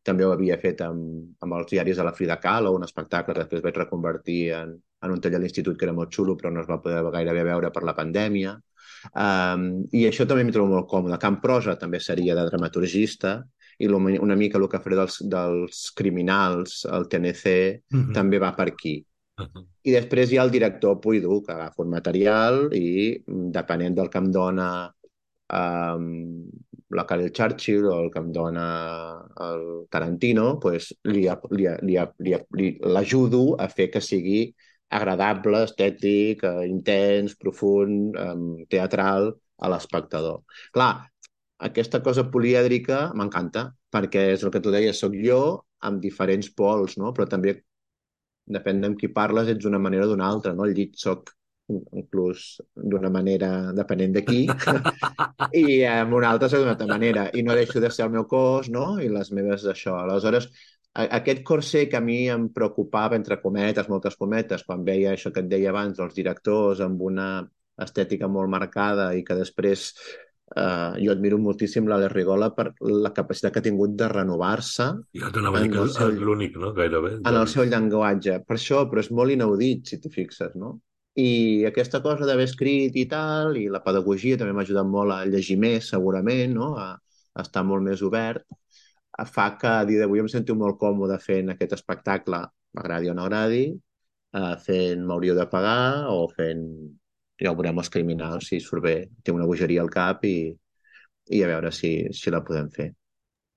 també 0.06 0.26
ho 0.26 0.32
havia 0.34 0.58
fet 0.62 0.82
amb, 0.86 1.34
amb 1.42 1.58
els 1.58 1.72
diaris 1.72 1.98
de 1.98 2.06
la 2.06 2.14
Frida 2.14 2.38
Kahlo, 2.42 2.74
un 2.74 2.86
espectacle 2.86 3.34
que 3.34 3.42
després 3.42 3.64
vaig 3.64 3.80
reconvertir 3.82 4.40
en, 4.54 4.76
en 5.02 5.14
un 5.14 5.20
taller 5.22 5.40
a 5.40 5.42
l'institut 5.42 5.78
que 5.78 5.86
era 5.88 5.94
molt 5.96 6.14
xulo, 6.14 6.36
però 6.38 6.52
no 6.54 6.62
es 6.62 6.70
va 6.70 6.80
poder 6.82 7.02
gairebé 7.14 7.44
veure 7.50 7.72
per 7.74 7.82
la 7.86 7.96
pandèmia. 7.98 8.54
Um, 9.12 9.66
I 9.94 10.06
això 10.08 10.26
també 10.26 10.46
m'hi 10.46 10.54
trobo 10.54 10.74
molt 10.74 10.88
còmode. 10.90 11.18
Camp 11.22 11.40
Prosa 11.42 11.76
també 11.80 12.00
seria 12.02 12.38
de 12.38 12.46
dramaturgista, 12.46 13.40
i 13.78 13.88
una 13.90 14.36
mica 14.36 14.58
el 14.58 14.68
que 14.72 14.80
faré 14.80 14.96
dels, 14.96 15.18
dels 15.28 15.82
criminals, 15.96 16.84
el 16.86 17.08
TNC, 17.12 17.44
mm 17.90 18.00
-hmm. 18.00 18.14
també 18.14 18.38
va 18.38 18.54
per 18.56 18.68
aquí. 18.72 19.04
I 19.86 19.92
després 19.94 20.30
hi 20.32 20.38
ha 20.38 20.44
el 20.46 20.52
director 20.54 21.00
Puidu, 21.02 21.40
que 21.44 21.52
agafa 21.54 21.84
un 21.84 21.90
material 21.92 22.62
i, 22.76 22.86
depenent 23.56 23.96
del 23.98 24.08
que 24.12 24.22
em 24.22 24.30
dona 24.32 24.68
um, 25.58 26.06
la 26.96 27.04
Karel 27.06 27.32
Churchill 27.36 27.88
o 27.90 27.96
el 28.04 28.10
que 28.14 28.22
em 28.22 28.30
dona 28.32 28.66
el 29.48 29.66
Tarantino, 29.92 30.46
pues, 30.62 30.92
li, 31.04 31.26
li, 31.58 31.68
li, 31.90 32.38
li, 32.60 32.70
l'ajudo 32.96 33.42
a 33.60 33.68
fer 33.68 33.90
que 33.92 34.00
sigui 34.00 34.40
agradable, 34.96 35.64
estètic, 35.66 36.44
eh, 36.46 36.66
intens, 36.70 37.34
profund, 37.36 38.16
um, 38.22 38.64
teatral 38.70 39.32
a 39.58 39.70
l'espectador. 39.72 40.44
Clar, 40.72 40.92
aquesta 41.68 42.00
cosa 42.06 42.28
polièdrica 42.30 43.10
m'encanta, 43.18 43.68
perquè 43.92 44.28
és 44.34 44.44
el 44.44 44.52
que 44.54 44.62
tu 44.62 44.72
deies, 44.74 45.00
sóc 45.02 45.16
jo 45.18 45.40
amb 45.88 46.00
diferents 46.02 46.48
pols, 46.54 46.96
no? 47.00 47.12
però 47.16 47.26
també 47.28 47.58
depèn 48.46 48.84
amb 48.86 48.98
qui 49.00 49.10
parles, 49.12 49.48
ets 49.50 49.64
d'una 49.64 49.80
manera 49.82 50.06
o 50.06 50.12
d'una 50.12 50.28
altra, 50.28 50.54
no? 50.54 50.66
El 50.66 50.74
llit 50.76 50.96
soc 51.00 51.32
inclús 51.68 52.60
d'una 52.78 53.10
manera 53.10 53.72
depenent 53.74 54.12
de 54.14 54.22
qui, 54.26 54.44
i 55.62 55.82
amb 55.90 56.14
una 56.14 56.30
altra 56.30 56.48
d'una 56.52 56.76
altra 56.76 56.86
manera. 56.86 57.26
I 57.34 57.42
no 57.42 57.56
deixo 57.58 57.82
de 57.82 57.90
ser 57.90 58.06
el 58.06 58.14
meu 58.14 58.26
cos, 58.30 58.70
no? 58.70 58.96
I 59.02 59.10
les 59.10 59.32
meves 59.34 59.66
això. 59.72 59.96
Aleshores, 60.04 60.48
aquest 60.96 61.42
corser 61.44 61.88
que 61.90 61.98
a 61.98 62.04
mi 62.04 62.22
em 62.32 62.48
preocupava, 62.54 63.18
entre 63.18 63.40
cometes, 63.42 63.90
moltes 63.92 64.16
cometes, 64.16 64.64
quan 64.64 64.84
veia 64.86 65.12
això 65.12 65.32
que 65.32 65.42
et 65.44 65.50
deia 65.50 65.72
abans, 65.74 65.98
els 66.00 66.14
directors 66.16 66.80
amb 66.86 67.02
una 67.02 67.28
estètica 67.82 68.28
molt 68.32 68.48
marcada 68.48 69.10
i 69.18 69.24
que 69.24 69.36
després 69.36 69.90
eh, 70.56 71.04
jo 71.04 71.12
admiro 71.12 71.38
moltíssim 71.42 71.88
l'Ale 71.88 72.08
Rigola 72.12 72.50
per 72.56 72.70
la 72.80 73.12
capacitat 73.16 73.54
que 73.54 73.62
ha 73.62 73.66
tingut 73.66 73.94
de 74.00 74.08
renovar-se. 74.12 74.88
Ja 75.20 75.30
t'anava 75.34 75.60
a 75.60 75.64
dir 75.64 75.72
que 75.74 75.86
és 75.86 76.20
l'únic, 76.20 76.58
no? 76.62 76.72
Gairebé. 76.76 77.16
En 77.22 77.40
el 77.42 77.48
seu 77.52 77.68
llenguatge. 77.68 78.40
Per 78.48 78.58
això, 78.58 78.84
però 78.90 79.04
és 79.04 79.12
molt 79.14 79.36
inaudit, 79.36 79.86
si 79.86 80.00
t'hi 80.02 80.12
fixes, 80.12 80.58
no? 80.58 80.76
I 81.16 81.64
aquesta 81.64 82.02
cosa 82.04 82.26
d'haver 82.28 82.44
escrit 82.44 82.96
i 83.00 83.06
tal, 83.08 83.56
i 83.56 83.70
la 83.72 83.80
pedagogia 83.84 84.36
també 84.36 84.52
m'ha 84.52 84.66
ajudat 84.66 84.88
molt 84.88 85.14
a 85.14 85.22
llegir 85.24 85.56
més, 85.60 85.88
segurament, 85.94 86.52
no? 86.52 86.74
a, 86.76 86.90
a 87.32 87.44
estar 87.46 87.62
molt 87.64 87.86
més 87.86 88.02
obert 88.04 88.44
fa 89.24 89.56
que 89.56 89.66
a 89.66 89.84
dia 89.88 90.02
d'avui 90.02 90.20
em 90.20 90.28
sento 90.28 90.54
molt 90.54 90.76
còmode 90.80 91.16
fent 91.22 91.48
aquest 91.52 91.72
espectacle, 91.78 92.42
m'agradi 92.76 93.10
o 93.10 93.14
no 93.14 93.24
agradi, 93.24 93.64
eh, 94.36 94.54
fent 94.66 95.04
M'hauríeu 95.06 95.36
de 95.38 95.46
pagar 95.48 96.10
o 96.12 96.26
fent 96.28 96.66
ja 97.40 97.52
ho 97.52 97.56
veurem 97.58 97.80
els 97.82 97.90
criminals, 97.92 98.50
si 98.50 98.60
surt 98.62 98.84
bé, 98.84 98.96
té 99.22 99.34
una 99.34 99.48
bogeria 99.48 99.82
al 99.84 99.90
cap 99.92 100.24
i, 100.24 100.38
i 101.32 101.42
a 101.42 101.50
veure 101.50 101.72
si, 101.74 101.92
si 102.16 102.32
la 102.32 102.42
podem 102.46 102.70
fer. 102.72 102.90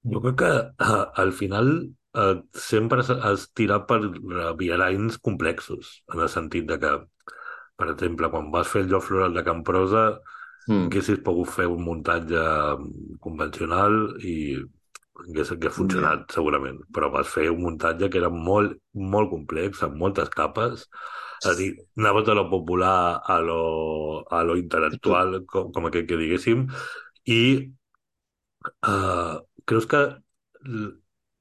Jo 0.09 0.21
crec 0.23 0.39
que 0.41 0.51
uh, 0.85 1.05
al 1.23 1.31
final 1.35 1.71
uh, 2.15 2.35
sempre 2.55 3.03
has 3.03 3.49
tirat 3.57 3.87
per 3.89 3.99
viarains 4.59 5.19
complexos, 5.19 5.99
en 6.13 6.23
el 6.25 6.31
sentit 6.31 6.67
de 6.69 6.79
que, 6.81 6.95
per 7.79 7.89
exemple, 7.93 8.31
quan 8.31 8.51
vas 8.51 8.67
fer 8.71 8.85
el 8.85 8.91
joc 8.91 9.07
floral 9.07 9.35
de 9.35 9.45
Camprosa, 9.47 10.03
mm. 10.67 10.87
haguessis 10.87 11.23
pogut 11.25 11.51
fer 11.51 11.67
un 11.71 11.83
muntatge 11.85 12.43
convencional 13.23 13.99
i 14.19 14.35
hagués, 15.19 15.51
hagués 15.55 15.75
funcionat, 15.75 16.25
yeah. 16.25 16.35
segurament, 16.35 16.79
però 16.95 17.11
vas 17.13 17.31
fer 17.31 17.49
un 17.51 17.63
muntatge 17.63 18.11
que 18.11 18.21
era 18.21 18.31
molt, 18.31 18.77
molt 18.93 19.31
complex, 19.31 19.83
amb 19.87 19.99
moltes 19.99 20.31
capes, 20.35 20.87
és 21.39 21.49
a 21.51 21.55
dir, 21.59 21.69
anaves 21.97 22.25
de 22.27 22.35
lo 22.35 22.45
popular 22.51 23.21
a 23.23 23.39
lo, 23.39 23.59
a 24.29 24.43
lo 24.43 24.57
intel·lectual, 24.59 25.43
com, 25.51 25.71
com 25.75 25.89
aquell 25.89 26.07
que 26.09 26.19
diguéssim, 26.19 26.65
i 27.35 27.41
uh, 28.87 29.39
creus 29.65 29.85
que 29.89 30.01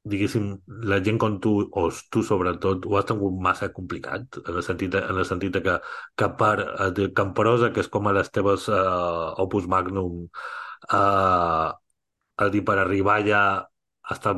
diguéssim, 0.09 0.45
la 0.91 0.99
gent 1.05 1.19
com 1.21 1.39
tu, 1.45 1.53
o 1.81 1.89
tu 2.13 2.23
sobretot, 2.25 2.87
ho 2.89 2.97
has 2.99 3.09
tingut 3.09 3.41
massa 3.47 3.69
complicat, 3.75 4.39
en 4.45 4.55
el 4.61 4.65
sentit, 4.65 4.93
de, 4.95 5.03
en 5.13 5.19
el 5.23 5.27
sentit 5.29 5.53
de 5.57 5.63
que, 5.67 5.75
que 6.17 6.29
per 6.41 6.55
de 6.97 7.11
Camperosa, 7.21 7.73
que 7.75 7.85
és 7.85 7.91
com 7.93 8.09
a 8.09 8.15
les 8.17 8.31
teves 8.33 8.69
uh, 8.73 9.35
opus 9.45 9.69
magnum, 9.69 10.25
uh, 10.93 11.69
a 12.39 12.49
dir, 12.55 12.65
per 12.65 12.79
arribar 12.79 13.19
ja 13.27 13.43
està, 14.15 14.35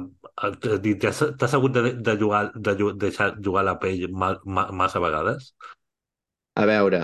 t'has 0.63 1.55
hagut 1.55 1.77
de, 1.77 1.93
de, 1.95 2.17
jugar, 2.19 2.43
de, 2.55 2.75
de 2.81 2.91
deixar 3.07 3.31
jugar 3.45 3.65
la 3.67 3.77
pell 3.83 4.07
ma, 4.11 4.33
ma, 4.45 4.67
massa 4.83 5.03
vegades? 5.03 5.53
A 6.61 6.67
veure, 6.69 7.03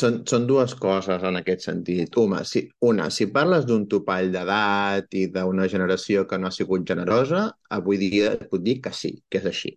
són, 0.00 0.20
són 0.32 0.46
dues 0.50 0.74
coses 0.84 1.24
en 1.26 1.40
aquest 1.40 1.66
sentit. 1.66 2.16
Una, 2.22 2.44
si, 2.46 2.64
una, 2.90 3.08
si 3.10 3.26
parles 3.34 3.66
d'un 3.68 3.88
topall 3.90 4.30
d'edat 4.34 5.18
i 5.18 5.26
d'una 5.34 5.66
generació 5.72 6.26
que 6.30 6.38
no 6.38 6.48
ha 6.50 6.54
sigut 6.54 6.86
generosa, 6.92 7.48
avui 7.78 8.00
dia 8.04 8.34
et 8.36 8.46
puc 8.52 8.62
dir 8.66 8.78
que 8.84 8.94
sí, 8.94 9.16
que 9.28 9.42
és 9.42 9.50
així. 9.50 9.74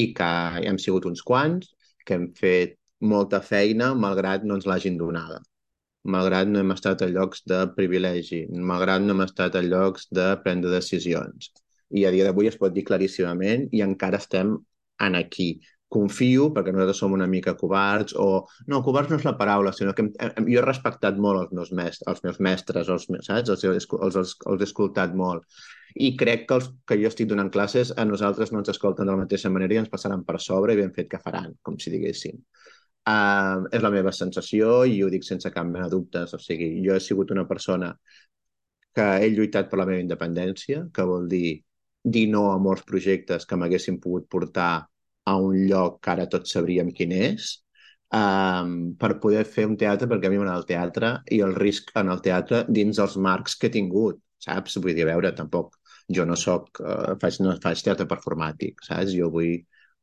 I 0.00 0.10
que 0.16 0.32
hem 0.70 0.80
sigut 0.80 1.06
uns 1.10 1.22
quants, 1.26 1.74
que 2.06 2.16
hem 2.16 2.28
fet 2.40 2.78
molta 3.12 3.42
feina 3.44 3.92
malgrat 3.94 4.44
no 4.48 4.56
ens 4.58 4.66
l'hagin 4.66 4.96
donada 4.98 5.42
malgrat 6.04 6.48
no 6.48 6.60
hem 6.60 6.74
estat 6.74 7.02
a 7.02 7.08
llocs 7.10 7.42
de 7.48 7.62
privilegi, 7.76 8.44
malgrat 8.50 9.02
no 9.04 9.14
hem 9.14 9.24
estat 9.26 9.56
a 9.58 9.64
llocs 9.64 10.08
de 10.14 10.28
prendre 10.44 10.70
decisions. 10.72 11.50
I 11.90 12.04
a 12.04 12.12
dia 12.12 12.28
d'avui 12.28 12.48
es 12.50 12.58
pot 12.60 12.74
dir 12.74 12.84
claríssimament 12.88 13.68
i 13.72 13.82
encara 13.84 14.20
estem 14.20 14.54
en 15.04 15.18
aquí. 15.18 15.58
Confio, 15.88 16.50
perquè 16.52 16.72
nosaltres 16.72 16.98
som 17.00 17.14
una 17.16 17.26
mica 17.26 17.54
covards, 17.56 18.12
o... 18.12 18.42
No, 18.68 18.82
covards 18.84 19.08
no 19.08 19.16
és 19.16 19.24
la 19.24 19.38
paraula, 19.38 19.72
sinó 19.72 19.94
que 19.96 20.04
hem, 20.04 20.10
hem, 20.20 20.50
jo 20.52 20.60
he 20.60 20.64
respectat 20.66 21.16
molt 21.16 21.46
els 21.46 21.54
meus 21.56 21.72
mestres, 21.72 22.04
els 22.12 22.20
meus 22.26 22.40
mestres 22.44 22.90
els, 22.92 23.06
saps? 23.08 23.48
Els, 23.54 23.64
els, 23.64 23.86
els, 23.88 24.18
els, 24.20 24.34
els 24.52 24.64
he 24.64 24.68
escoltat 24.68 25.16
molt. 25.16 25.48
I 25.96 26.12
crec 26.20 26.44
que 26.50 26.58
els 26.60 26.68
que 26.84 26.98
jo 27.00 27.08
estic 27.08 27.30
donant 27.30 27.48
classes 27.54 27.94
a 27.96 28.04
nosaltres 28.04 28.52
no 28.52 28.60
ens 28.60 28.68
escolten 28.74 29.08
de 29.08 29.14
la 29.14 29.22
mateixa 29.22 29.48
manera 29.54 29.78
i 29.78 29.80
ens 29.80 29.88
passaran 29.88 30.26
per 30.28 30.36
sobre 30.44 30.76
i 30.76 30.82
ben 30.82 30.92
fet 30.92 31.08
que 31.08 31.22
faran, 31.24 31.56
com 31.64 31.80
si 31.80 31.94
diguéssim. 31.94 32.36
Uh, 33.08 33.64
és 33.72 33.80
la 33.80 33.90
meva 33.94 34.12
sensació 34.12 34.82
i 34.84 34.98
ho 35.02 35.08
dic 35.12 35.24
sense 35.24 35.48
cap 35.54 35.66
mena 35.68 35.86
de 35.86 35.96
dubtes. 35.96 36.34
O 36.36 36.40
sigui, 36.42 36.68
jo 36.84 36.96
he 36.96 37.00
sigut 37.00 37.30
una 37.32 37.46
persona 37.48 37.94
que 38.96 39.06
he 39.22 39.30
lluitat 39.32 39.70
per 39.70 39.78
la 39.80 39.86
meva 39.88 40.02
independència, 40.02 40.84
que 40.94 41.06
vol 41.08 41.28
dir 41.30 41.60
dir 42.04 42.26
no 42.32 42.44
a 42.52 42.58
molts 42.62 42.84
projectes 42.88 43.46
que 43.48 43.56
m'haguessin 43.58 43.98
pogut 44.00 44.28
portar 44.34 44.72
a 45.28 45.34
un 45.36 45.56
lloc 45.68 45.98
que 46.04 46.12
ara 46.14 46.28
tots 46.34 46.54
sabríem 46.54 46.92
quin 46.98 47.12
és, 47.16 47.50
um, 48.18 48.72
per 49.00 49.18
poder 49.24 49.44
fer 49.44 49.66
un 49.68 49.76
teatre, 49.76 50.08
perquè 50.08 50.28
a 50.28 50.32
mi 50.32 50.38
m'agrada 50.40 50.62
el 50.62 50.68
teatre 50.70 51.10
i 51.36 51.40
el 51.44 51.54
risc 51.58 51.92
en 52.00 52.12
el 52.14 52.22
teatre 52.24 52.62
dins 52.80 53.00
els 53.04 53.16
marcs 53.28 53.56
que 53.56 53.68
he 53.68 53.74
tingut, 53.74 54.22
saps? 54.44 54.78
Vull 54.80 54.94
dir, 54.94 55.04
a 55.04 55.10
veure, 55.12 55.34
tampoc 55.36 55.76
jo 56.18 56.24
no 56.24 56.36
soc, 56.36 56.80
uh, 56.80 57.16
faig, 57.20 57.40
no 57.44 57.56
faig 57.64 57.82
teatre 57.84 58.08
performàtic, 58.08 58.80
saps? 58.88 59.12
Jo 59.16 59.28
vull 59.34 59.58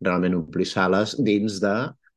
realment 0.05 0.37
omplir 0.41 0.67
sales 0.69 1.15
dins 1.31 1.61
de 1.63 1.75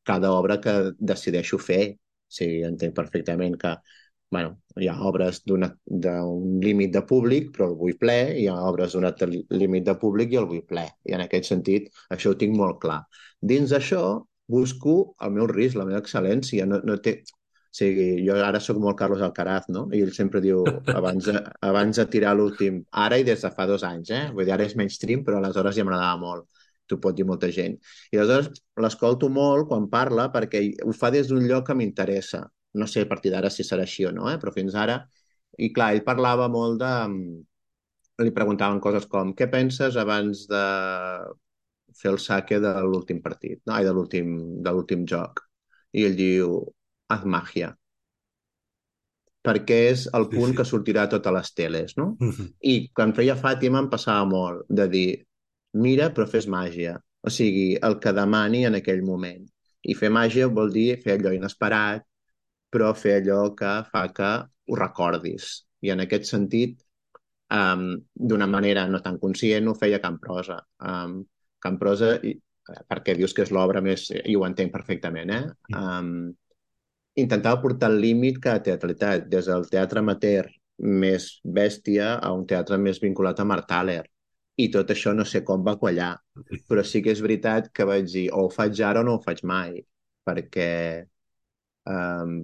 cada 0.09 0.33
obra 0.35 0.59
que 0.65 0.75
decideixo 1.13 1.61
fer. 1.63 1.83
O 2.29 2.37
sigui, 2.39 2.61
entenc 2.69 2.97
perfectament 2.97 3.57
que 3.61 3.77
bueno, 4.31 4.59
hi 4.77 4.89
ha 4.89 4.97
obres 5.09 5.41
d'un 5.49 5.65
límit 6.63 6.93
de 6.93 7.03
públic, 7.09 7.51
però 7.55 7.71
el 7.71 7.77
vull 7.81 7.97
ple, 8.01 8.17
hi 8.37 8.47
ha 8.49 8.57
obres 8.69 8.95
d'un 8.95 9.09
límit 9.63 9.87
de 9.87 9.95
públic 10.03 10.33
i 10.33 10.41
el 10.41 10.49
vull 10.51 10.65
ple. 10.69 10.85
I 11.09 11.17
en 11.17 11.25
aquest 11.25 11.49
sentit, 11.49 11.89
això 12.15 12.35
ho 12.35 12.39
tinc 12.43 12.57
molt 12.57 12.81
clar. 12.83 13.01
Dins 13.41 13.73
d'això, 13.73 14.03
busco 14.49 14.99
el 15.25 15.35
meu 15.37 15.49
risc, 15.49 15.79
la 15.79 15.89
meva 15.89 16.03
excel·lència. 16.05 16.69
No, 16.69 16.83
no 16.85 16.99
té... 17.05 17.21
O 17.69 17.77
sigui, 17.79 18.07
jo 18.25 18.35
ara 18.43 18.59
sóc 18.65 18.79
molt 18.81 18.97
Carlos 18.99 19.21
Alcaraz, 19.23 19.67
no? 19.71 19.85
I 19.95 20.01
ell 20.03 20.13
sempre 20.17 20.41
diu, 20.43 20.63
abans, 20.99 21.27
de, 21.29 21.43
abans 21.69 22.01
de 22.01 22.07
tirar 22.11 22.33
l'últim, 22.35 22.81
ara 23.05 23.19
i 23.21 23.27
des 23.29 23.45
de 23.45 23.51
fa 23.55 23.67
dos 23.69 23.85
anys, 23.87 24.09
eh? 24.11 24.23
Vull 24.33 24.49
dir, 24.49 24.55
ara 24.57 24.65
és 24.65 24.75
mainstream, 24.81 25.21
però 25.27 25.39
aleshores 25.39 25.77
ja 25.77 25.85
m'agradava 25.85 26.17
molt 26.23 26.58
t'ho 26.89 26.99
pot 27.03 27.17
dir 27.17 27.27
molta 27.29 27.51
gent. 27.55 27.77
I 28.13 28.21
aleshores 28.21 28.63
l'escolto 28.85 29.31
molt 29.33 29.69
quan 29.71 29.89
parla 29.93 30.29
perquè 30.35 30.63
ho 30.85 30.95
fa 30.97 31.13
des 31.15 31.31
d'un 31.31 31.47
lloc 31.49 31.69
que 31.69 31.77
m'interessa. 31.79 32.45
No 32.79 32.87
sé 32.87 33.05
a 33.05 33.11
partir 33.11 33.33
d'ara 33.35 33.51
si 33.51 33.67
serà 33.67 33.87
així 33.87 34.07
o 34.09 34.13
no, 34.15 34.29
eh? 34.33 34.39
però 34.41 34.55
fins 34.55 34.77
ara... 34.77 35.03
I 35.59 35.73
clar, 35.75 35.91
ell 35.95 36.05
parlava 36.07 36.47
molt 36.53 36.79
de... 36.79 36.93
Li 38.23 38.31
preguntaven 38.35 38.79
coses 38.83 39.07
com 39.11 39.33
què 39.35 39.49
penses 39.51 39.97
abans 39.99 40.45
de 40.51 40.63
fer 41.99 42.13
el 42.13 42.19
saque 42.23 42.59
de 42.63 42.73
l'últim 42.87 43.23
partit, 43.25 43.63
no? 43.67 43.75
Ai, 43.75 43.87
de 43.87 43.95
l'últim 44.75 45.07
joc. 45.09 45.43
I 45.99 46.05
ell 46.07 46.17
diu, 46.19 46.59
haz 47.11 47.25
màgia 47.27 47.73
perquè 49.49 49.79
és 49.93 50.05
el 50.17 50.29
punt 50.29 50.51
sí, 50.51 50.53
sí. 50.53 50.59
que 50.59 50.67
sortirà 50.67 51.07
a 51.07 51.11
totes 51.13 51.35
les 51.35 51.53
teles, 51.57 51.97
no? 51.97 52.11
Uh 52.21 52.33
-huh. 52.33 52.49
I 52.61 52.91
quan 52.93 53.15
feia 53.15 53.37
Fàtima 53.37 53.79
em 53.79 53.89
passava 53.89 54.25
molt 54.29 54.67
de 54.69 54.89
dir, 54.89 55.11
mira 55.73 56.11
però 56.15 56.27
fes 56.31 56.49
màgia. 56.49 56.97
O 57.23 57.31
sigui, 57.31 57.77
el 57.83 57.99
que 58.03 58.13
demani 58.15 58.65
en 58.67 58.79
aquell 58.79 59.03
moment. 59.03 59.45
I 59.83 59.95
fer 59.99 60.11
màgia 60.13 60.49
vol 60.49 60.73
dir 60.75 60.99
fer 61.03 61.19
allò 61.19 61.33
inesperat, 61.35 62.05
però 62.73 62.93
fer 62.95 63.19
allò 63.21 63.41
que 63.59 63.73
fa 63.93 64.05
que 64.15 64.31
ho 64.69 64.79
recordis. 64.79 65.49
I 65.83 65.93
en 65.95 66.05
aquest 66.05 66.29
sentit, 66.31 66.83
um, 67.55 67.89
d'una 68.15 68.49
manera 68.51 68.87
no 68.89 69.01
tan 69.05 69.19
conscient, 69.23 69.69
ho 69.69 69.75
feia 69.79 70.03
Camprosa. 70.03 70.59
Um, 70.79 71.23
Camprosa, 71.63 72.15
i, 72.23 72.35
perquè 72.91 73.17
dius 73.17 73.35
que 73.35 73.47
és 73.47 73.55
l'obra 73.55 73.83
més... 73.85 74.09
i 74.13 74.37
ho 74.37 74.45
entenc 74.47 74.73
perfectament, 74.75 75.33
eh? 75.33 75.45
Um, 75.75 76.13
intentava 77.19 77.61
portar 77.63 77.91
el 77.91 78.01
límit 78.03 78.39
que 78.43 78.53
a 78.53 78.63
teatralitat, 78.63 79.27
des 79.31 79.49
del 79.51 79.67
teatre 79.73 80.05
amateur 80.05 80.47
més 80.79 81.33
bèstia 81.43 82.15
a 82.23 82.31
un 82.37 82.45
teatre 82.47 82.79
més 82.79 83.01
vinculat 83.03 83.41
a 83.41 83.47
Marthaler 83.49 84.05
i 84.59 84.67
tot 84.75 84.91
això 84.91 85.13
no 85.15 85.25
sé 85.29 85.45
com 85.47 85.63
va 85.67 85.77
quallar, 85.79 86.15
però 86.71 86.83
sí 86.87 87.03
que 87.05 87.13
és 87.15 87.23
veritat 87.25 87.71
que 87.75 87.87
vaig 87.87 88.09
dir 88.13 88.27
o 88.35 88.47
ho 88.47 88.51
faig 88.55 88.81
ara 88.83 89.05
o 89.05 89.07
no 89.07 89.19
ho 89.19 89.23
faig 89.23 89.45
mai, 89.47 89.79
perquè 90.27 90.71
um, 91.93 92.41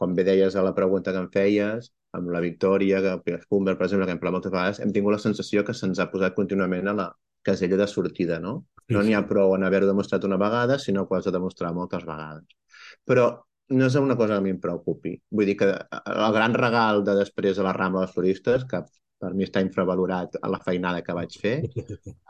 com 0.00 0.16
bé 0.16 0.24
deies 0.30 0.56
a 0.56 0.64
la 0.64 0.74
pregunta 0.78 1.12
que 1.12 1.20
em 1.20 1.28
feies, 1.34 1.90
amb 2.16 2.30
la 2.32 2.40
Victòria, 2.40 3.02
que 3.26 3.38
Spumber, 3.42 3.76
per 3.76 3.88
exemple, 3.88 4.06
que 4.08 4.16
hem 4.16 4.22
parlat 4.22 4.38
moltes 4.38 4.54
vegades, 4.54 4.80
hem 4.80 4.94
tingut 4.94 5.16
la 5.16 5.22
sensació 5.22 5.64
que 5.66 5.74
se'ns 5.76 6.00
ha 6.00 6.10
posat 6.12 6.36
contínuament 6.38 6.88
a 6.88 6.96
la 7.00 7.08
casella 7.44 7.76
de 7.76 7.88
sortida, 7.90 8.38
no? 8.40 8.54
No 8.94 9.02
n'hi 9.04 9.16
ha 9.16 9.24
prou 9.28 9.54
en 9.56 9.64
haver-ho 9.66 9.88
demostrat 9.90 10.24
una 10.24 10.38
vegada, 10.40 10.78
sinó 10.78 11.04
que 11.04 11.14
ho 11.14 11.18
has 11.18 11.28
de 11.28 11.34
demostrar 11.34 11.74
moltes 11.76 12.06
vegades. 12.08 12.56
Però 13.04 13.26
no 13.74 13.86
és 13.86 13.96
una 14.00 14.16
cosa 14.16 14.36
que 14.36 14.42
a 14.42 14.44
mi 14.44 14.52
em 14.54 14.60
preocupi. 14.60 15.14
Vull 15.30 15.48
dir 15.50 15.56
que 15.60 15.70
el 15.70 16.36
gran 16.36 16.56
regal 16.56 17.04
de 17.04 17.16
després 17.20 17.56
de 17.56 17.64
la 17.66 17.72
Rambla 17.76 18.04
dels 18.04 18.14
Floristes, 18.16 18.66
que 18.70 18.82
per 19.24 19.32
mi 19.34 19.46
està 19.48 19.62
infravalorat 19.64 20.38
a 20.40 20.50
la 20.52 20.60
feinada 20.68 21.02
que 21.06 21.16
vaig 21.16 21.36
fer, 21.42 21.56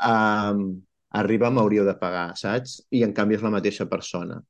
um, 0.08 0.64
arriba 1.20 1.52
m'hauríeu 1.52 1.86
de 1.88 1.94
pagar, 2.00 2.26
saps? 2.40 2.80
I 2.98 3.04
en 3.06 3.14
canvi 3.16 3.38
és 3.38 3.46
la 3.46 3.52
mateixa 3.54 3.88
persona. 3.90 4.40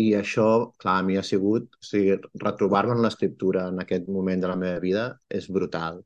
I 0.00 0.08
això, 0.18 0.48
clar, 0.82 0.98
a 1.00 1.06
mi 1.06 1.16
ha 1.18 1.22
sigut... 1.22 1.68
O 1.78 1.86
sigui, 1.86 2.16
retrobar-me 2.42 2.96
en 2.96 3.02
l'escriptura 3.04 3.68
en 3.70 3.78
aquest 3.84 4.08
moment 4.10 4.42
de 4.42 4.50
la 4.50 4.58
meva 4.58 4.80
vida 4.82 5.04
és 5.40 5.46
brutal. 5.56 6.00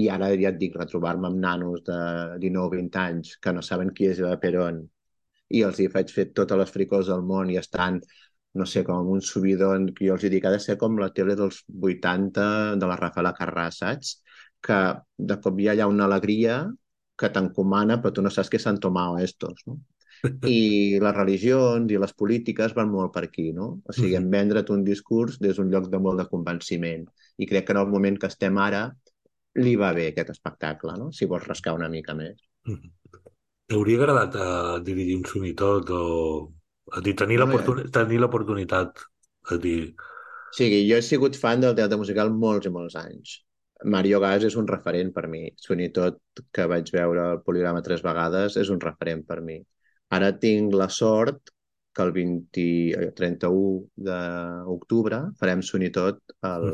I 0.00 0.08
ara 0.12 0.32
ja 0.36 0.50
et 0.50 0.58
dic, 0.60 0.74
retrobar-me 0.76 1.30
amb 1.30 1.38
nanos 1.44 1.84
de 1.86 1.98
19-20 2.42 3.02
anys 3.04 3.36
que 3.44 3.54
no 3.54 3.62
saben 3.64 3.94
qui 3.94 4.10
és 4.10 4.18
Eva 4.24 4.34
Perón 4.42 4.82
i 5.56 5.62
els 5.64 5.78
hi 5.80 5.86
faig 5.92 6.10
fer 6.12 6.26
totes 6.38 6.58
les 6.60 6.72
fricors 6.74 7.08
del 7.08 7.22
món 7.24 7.48
i 7.52 7.56
estan 7.60 8.02
no 8.58 8.66
sé, 8.66 8.82
com 8.84 9.08
un 9.12 9.20
subidon, 9.22 9.88
que 9.94 10.08
jo 10.08 10.16
els 10.16 10.24
dic, 10.32 10.46
ha 10.48 10.52
de 10.54 10.60
ser 10.62 10.76
com 10.80 10.96
la 10.98 11.10
tele 11.14 11.36
dels 11.38 11.60
80 11.90 12.46
de 12.80 12.88
la 12.90 12.96
Rafaela 12.98 13.34
Carrà, 13.36 13.68
saps? 13.74 14.16
Que 14.64 14.78
de 15.30 15.36
cop 15.44 15.60
ja 15.62 15.74
hi 15.74 15.82
ha 15.82 15.90
una 15.90 16.06
alegria 16.08 16.60
que 17.18 17.30
t'encomana, 17.34 17.98
però 18.02 18.14
tu 18.14 18.24
no 18.24 18.30
saps 18.30 18.50
què 18.52 18.60
s'han 18.62 18.78
tomat 18.82 19.22
estos, 19.26 19.64
no? 19.66 19.78
I 20.50 20.98
les 21.02 21.14
religions 21.14 21.92
i 21.94 21.98
les 22.02 22.14
polítiques 22.20 22.74
van 22.74 22.90
molt 22.90 23.12
per 23.14 23.24
aquí, 23.26 23.50
no? 23.54 23.68
O 23.86 23.94
sigui, 23.94 24.16
en 24.18 24.28
vendre't 24.32 24.72
un 24.74 24.84
discurs 24.86 25.38
des 25.42 25.58
d'un 25.58 25.70
lloc 25.74 25.90
de 25.92 26.00
molt 26.02 26.22
de 26.22 26.26
convenciment. 26.30 27.06
I 27.38 27.46
crec 27.50 27.68
que 27.68 27.76
en 27.76 27.82
el 27.84 27.90
moment 27.92 28.18
que 28.18 28.30
estem 28.30 28.58
ara 28.58 28.88
li 29.58 29.74
va 29.78 29.92
bé 29.94 30.10
aquest 30.10 30.34
espectacle, 30.34 30.94
no? 30.98 31.10
Si 31.14 31.26
vols 31.30 31.46
rascar 31.46 31.74
una 31.78 31.90
mica 31.92 32.14
més. 32.18 32.38
T'hauria 33.68 33.98
agradat 34.00 34.38
uh, 34.38 34.78
dirigir 34.84 35.18
un 35.18 35.26
sonitot 35.28 35.90
o 35.94 36.04
a 36.96 37.02
dir, 37.04 37.14
tenir 37.18 37.38
l'oportunitat 37.38 39.02
a 39.52 39.58
dir... 39.60 39.92
O 40.48 40.56
sigui, 40.56 40.80
jo 40.88 40.96
he 40.96 41.04
sigut 41.04 41.36
fan 41.36 41.60
del 41.60 41.76
teatre 41.76 41.98
musical 42.00 42.30
molts 42.32 42.68
i 42.68 42.72
molts 42.72 42.96
anys. 42.96 43.34
Mario 43.84 44.20
Gas 44.20 44.44
és 44.48 44.56
un 44.58 44.66
referent 44.68 45.12
per 45.14 45.26
mi. 45.30 45.44
Sonitot 45.56 46.18
que 46.52 46.66
vaig 46.70 46.90
veure 46.94 47.24
al 47.24 47.42
Poligrama 47.46 47.82
tres 47.86 48.02
vegades 48.02 48.56
és 48.56 48.70
un 48.74 48.80
referent 48.82 49.24
per 49.26 49.40
mi. 49.44 49.58
Ara 50.16 50.32
tinc 50.40 50.74
la 50.74 50.88
sort 50.88 51.52
que 51.94 52.02
el 52.02 52.12
20, 52.14 53.12
31 53.18 54.08
d'octubre 54.08 55.20
farem 55.38 55.62
Sonitot 55.62 56.20
al, 56.46 56.66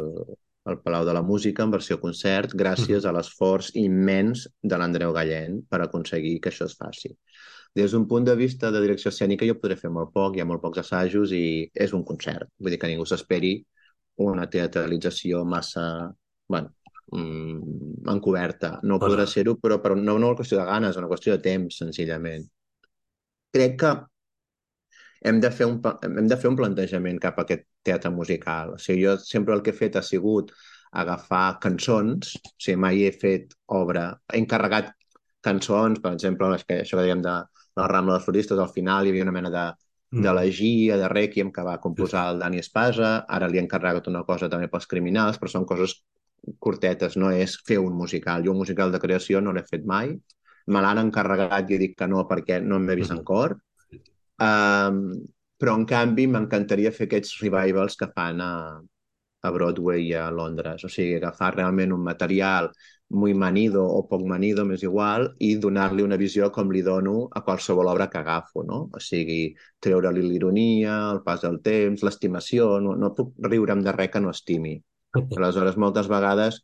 al 0.65 0.81
Palau 0.85 1.05
de 1.05 1.15
la 1.17 1.23
Música 1.23 1.65
en 1.65 1.73
versió 1.73 1.99
concert 2.01 2.55
gràcies 2.57 3.05
a 3.05 3.13
l'esforç 3.13 3.73
immens 3.81 4.47
de 4.63 4.79
l'Andreu 4.81 5.13
Gallent 5.17 5.61
per 5.71 5.81
aconseguir 5.85 6.39
que 6.41 6.53
això 6.53 6.69
es 6.69 6.77
faci. 6.81 7.13
Des 7.75 7.93
d'un 7.93 8.07
punt 8.07 8.25
de 8.25 8.37
vista 8.39 8.71
de 8.71 8.81
direcció 8.85 9.11
escènica 9.11 9.49
jo 9.49 9.57
podré 9.59 9.77
fer 9.77 9.91
molt 9.91 10.13
poc, 10.15 10.37
hi 10.37 10.45
ha 10.45 10.49
molt 10.49 10.63
pocs 10.63 10.85
assajos 10.85 11.33
i 11.35 11.45
és 11.75 11.93
un 11.97 12.05
concert. 12.07 12.49
Vull 12.61 12.75
dir 12.75 12.79
que 12.81 12.91
ningú 12.91 13.07
s'esperi 13.09 13.57
una 14.29 14.47
teatralització 14.51 15.43
massa... 15.45 16.13
bueno, 16.47 16.71
mm, 17.13 18.09
encoberta. 18.15 18.79
No 18.83 19.01
podrà 19.03 19.27
ser-ho, 19.29 19.57
però, 19.61 19.81
però 19.83 19.97
no, 19.99 20.17
no 20.19 20.33
una 20.33 20.39
qüestió 20.39 20.61
de 20.61 20.67
ganes, 20.69 20.99
una 21.01 21.11
qüestió 21.11 21.37
de 21.37 21.43
temps, 21.45 21.79
senzillament. 21.83 22.47
Crec 23.55 23.79
que 23.81 23.95
hem 25.25 25.41
de, 25.41 25.51
fer 25.51 25.67
un, 25.71 25.79
hem 26.05 26.29
de 26.29 26.37
fer 26.41 26.51
un 26.51 26.59
plantejament 26.59 27.19
cap 27.23 27.39
a 27.39 27.47
aquest 27.47 27.65
teatre 27.87 28.13
musical. 28.13 28.75
O 28.77 28.81
sigui, 28.81 29.07
jo 29.07 29.17
sempre 29.23 29.55
el 29.57 29.63
que 29.65 29.73
he 29.73 29.79
fet 29.79 29.97
ha 29.97 30.05
sigut 30.05 30.53
agafar 30.95 31.59
cançons, 31.63 32.37
o 32.39 32.53
sigui, 32.59 32.79
mai 32.81 33.03
he 33.07 33.13
fet 33.15 33.57
obra, 33.79 34.11
he 34.33 34.39
encarregat 34.43 34.93
cançons, 35.45 36.01
per 36.01 36.13
exemple, 36.15 36.51
que, 36.63 36.83
això 36.85 36.99
que 36.99 37.07
dèiem 37.07 37.25
de 37.25 37.35
la 37.81 37.89
Rambla 37.91 38.19
dels 38.19 38.29
Floristes, 38.29 38.61
al 38.61 38.73
final 38.73 39.07
hi 39.07 39.13
havia 39.13 39.27
una 39.27 39.35
mena 39.35 39.51
de 39.53 39.65
mm. 39.71 40.23
d'elegia, 40.25 40.99
de 41.01 41.09
rèquiem 41.13 41.51
que 41.53 41.65
va 41.67 41.81
composar 41.83 42.29
el 42.33 42.45
Dani 42.45 42.63
Espasa, 42.63 43.15
ara 43.39 43.49
li 43.51 43.59
he 43.59 43.65
encarregat 43.65 44.13
una 44.13 44.23
cosa 44.29 44.49
també 44.53 44.71
pels 44.73 44.89
criminals, 44.91 45.41
però 45.41 45.53
són 45.53 45.67
coses 45.69 45.99
curtetes, 46.59 47.17
no 47.21 47.31
és 47.33 47.59
fer 47.67 47.79
un 47.83 47.95
musical. 47.97 48.45
Jo 48.45 48.55
un 48.55 48.63
musical 48.63 48.93
de 48.93 49.01
creació 49.03 49.41
no 49.41 49.53
l'he 49.53 49.65
fet 49.69 49.85
mai, 49.87 50.15
me 50.67 50.81
l'han 50.81 51.03
encarregat 51.07 51.71
i 51.71 51.79
dic 51.81 51.99
que 51.99 52.09
no 52.09 52.25
perquè 52.29 52.61
no 52.63 52.81
m'he 52.81 52.97
vist 52.97 53.13
en 53.13 53.21
mm-hmm. 53.21 53.29
cor, 53.29 53.57
um, 54.49 55.01
però 55.61 55.77
en 55.79 55.87
canvi 55.89 56.27
m'encantaria 56.29 56.93
fer 56.93 57.09
aquests 57.09 57.39
revivals 57.43 57.97
que 58.01 58.11
fan 58.17 58.41
a, 58.43 58.53
a 59.45 59.53
Broadway 59.53 60.09
i 60.09 60.13
a 60.19 60.31
Londres, 60.33 60.85
o 60.85 60.91
sigui, 60.91 61.19
agafar 61.19 61.55
realment 61.57 61.93
un 61.93 62.05
material 62.05 62.71
muy 63.15 63.35
manido 63.35 63.85
o 63.85 64.01
poc 64.09 64.25
manido, 64.27 64.65
m'és 64.65 64.83
igual, 64.83 65.29
i 65.39 65.55
donar-li 65.61 66.03
una 66.03 66.17
visió 66.17 66.49
com 66.53 66.73
li 66.73 66.81
dono 66.83 67.29
a 67.31 67.45
qualsevol 67.47 67.91
obra 67.93 68.09
que 68.11 68.19
agafo, 68.19 68.65
no? 68.65 68.81
O 68.97 69.03
sigui, 69.09 69.55
treure-li 69.85 70.25
l'ironia, 70.25 70.97
el 71.13 71.21
pas 71.27 71.45
del 71.45 71.61
temps, 71.63 72.03
l'estimació, 72.03 72.79
no, 72.81 72.97
no 72.97 73.13
puc 73.15 73.37
riure'm 73.51 73.85
de 73.85 73.95
res 73.95 74.11
que 74.11 74.25
no 74.25 74.33
estimi. 74.33 74.75
Aleshores, 75.15 75.79
moltes 75.81 76.09
vegades, 76.11 76.61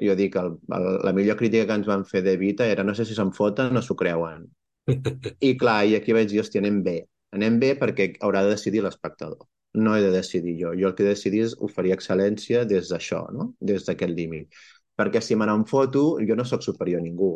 jo 0.00 0.16
dic, 0.16 0.36
el, 0.40 0.56
el, 0.76 0.88
la 1.04 1.12
millor 1.12 1.38
crítica 1.40 1.68
que 1.68 1.78
ens 1.80 1.88
van 1.88 2.04
fer 2.08 2.22
de 2.24 2.36
Vita 2.40 2.66
era 2.66 2.84
no 2.84 2.94
sé 2.96 3.04
si 3.04 3.16
se'n 3.18 3.32
foten 3.36 3.76
o 3.76 3.82
s'ho 3.84 3.96
creuen. 3.98 4.46
I 5.48 5.56
clar, 5.60 5.82
i 5.86 5.96
aquí 5.98 6.14
vaig 6.16 6.30
dir, 6.30 6.40
hòstia, 6.42 6.62
anem 6.64 6.82
bé. 6.86 6.98
Anem 7.36 7.58
bé 7.60 7.72
perquè 7.80 8.12
haurà 8.20 8.42
de 8.44 8.54
decidir 8.56 8.82
l'espectador. 8.84 9.46
No 9.80 9.94
he 9.96 10.02
de 10.04 10.10
decidir 10.12 10.58
jo. 10.60 10.74
Jo 10.76 10.90
el 10.90 10.96
que 10.96 11.04
he 11.04 11.08
de 11.08 11.14
decidir 11.14 11.44
és 11.46 11.54
oferir 11.64 11.94
excel·lència 11.94 12.66
des 12.68 12.90
d'això, 12.92 13.24
no? 13.32 13.52
des 13.60 13.86
d'aquest 13.86 14.12
límit. 14.12 14.62
Perquè 14.98 15.22
si 15.24 15.36
me 15.36 15.48
n'en 15.48 15.64
foto, 15.68 16.18
jo 16.20 16.36
no 16.36 16.44
sóc 16.44 16.64
superior 16.64 17.00
a 17.00 17.04
ningú, 17.04 17.32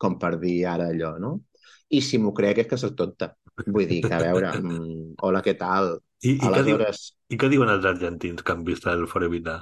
com 0.00 0.18
per 0.20 0.34
dir 0.42 0.58
ara 0.68 0.90
allò, 0.92 1.14
no? 1.20 1.32
I 1.90 2.02
si 2.04 2.20
m'ho 2.20 2.34
crec 2.36 2.60
és 2.62 2.68
que 2.68 2.78
sóc 2.78 2.92
tonta. 2.98 3.32
Vull 3.66 3.88
dir 3.88 4.02
que, 4.04 4.12
a 4.14 4.20
veure, 4.22 4.52
mm, 4.60 5.16
hola, 5.26 5.40
què 5.44 5.56
tal? 5.58 5.94
I, 6.20 6.34
i, 6.34 6.38
Aleshores... 6.50 7.00
què 7.00 7.16
diu, 7.16 7.36
I 7.36 7.40
què 7.40 7.50
diuen 7.54 7.72
els 7.72 7.88
argentins 7.88 8.44
que 8.44 8.54
han 8.54 8.64
vist 8.66 8.86
el 8.92 9.06
Forevita? 9.08 9.60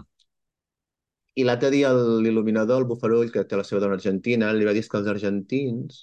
I 1.38 1.44
l'altre 1.46 1.70
dia 1.74 1.90
l'il·luminador, 1.94 2.82
el 2.82 2.88
Bufarull, 2.90 3.30
que 3.34 3.44
té 3.46 3.58
la 3.58 3.64
seva 3.66 3.82
dona 3.84 3.98
argentina, 3.98 4.50
li 4.52 4.66
va 4.68 4.74
dir 4.76 4.82
que 4.86 4.98
els 5.00 5.10
argentins 5.12 6.00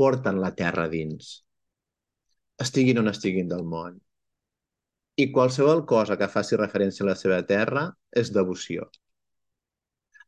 porten 0.00 0.40
la 0.40 0.52
terra 0.60 0.86
dins, 0.92 1.32
estiguin 2.64 3.02
on 3.02 3.12
estiguin 3.12 3.50
del 3.50 3.66
món. 3.74 3.98
I 5.22 5.28
qualsevol 5.36 5.84
cosa 5.92 6.16
que 6.20 6.30
faci 6.34 6.56
referència 6.56 7.04
a 7.04 7.10
la 7.10 7.18
seva 7.20 7.42
terra 7.52 7.84
és 8.22 8.32
devoció. 8.32 8.88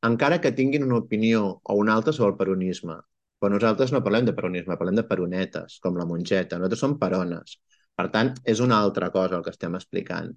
Encara 0.08 0.40
que 0.44 0.52
tinguin 0.52 0.84
una 0.84 1.00
opinió 1.00 1.44
o 1.62 1.76
una 1.80 1.94
altra 1.94 2.12
sobre 2.12 2.34
el 2.34 2.38
peronisme. 2.40 2.98
Però 3.40 3.50
nosaltres 3.52 3.92
no 3.92 4.02
parlem 4.04 4.28
de 4.28 4.34
peronisme, 4.36 4.76
parlem 4.80 4.98
de 5.00 5.06
peronetes, 5.08 5.78
com 5.84 5.96
la 6.00 6.04
mongeta. 6.10 6.58
Nosaltres 6.60 6.84
som 6.84 6.98
perones. 7.00 7.56
Per 7.96 8.06
tant, 8.12 8.34
és 8.52 8.60
una 8.60 8.82
altra 8.84 9.08
cosa 9.14 9.38
el 9.38 9.44
que 9.46 9.52
estem 9.56 9.76
explicant. 9.80 10.30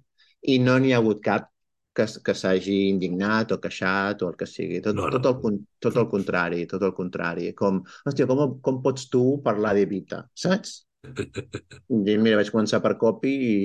I 0.54 0.58
no 0.64 0.78
n'hi 0.80 0.94
ha 0.94 1.02
hagut 1.02 1.20
cap 1.28 1.52
que, 1.94 2.06
que 2.24 2.34
s'hagi 2.36 2.78
indignat 2.88 3.54
o 3.54 3.60
queixat 3.62 4.22
o 4.22 4.32
el 4.32 4.36
que 4.38 4.46
sigui. 4.48 4.82
Tot, 4.84 4.96
no, 4.96 5.08
no. 5.08 5.20
tot, 5.22 5.46
el, 5.48 5.58
tot 5.82 5.96
el 5.98 6.08
contrari, 6.10 6.64
tot 6.70 6.84
el 6.86 6.94
contrari. 6.96 7.50
Com, 7.58 7.80
hòstia, 8.06 8.28
com, 8.30 8.58
com 8.64 8.82
pots 8.84 9.08
tu 9.12 9.24
parlar 9.44 9.74
d'Evita, 9.78 10.24
saps? 10.46 10.82
I 11.08 12.16
mira, 12.18 12.38
vaig 12.40 12.50
començar 12.54 12.80
per 12.84 12.96
copy 13.00 13.34
i... 13.48 13.58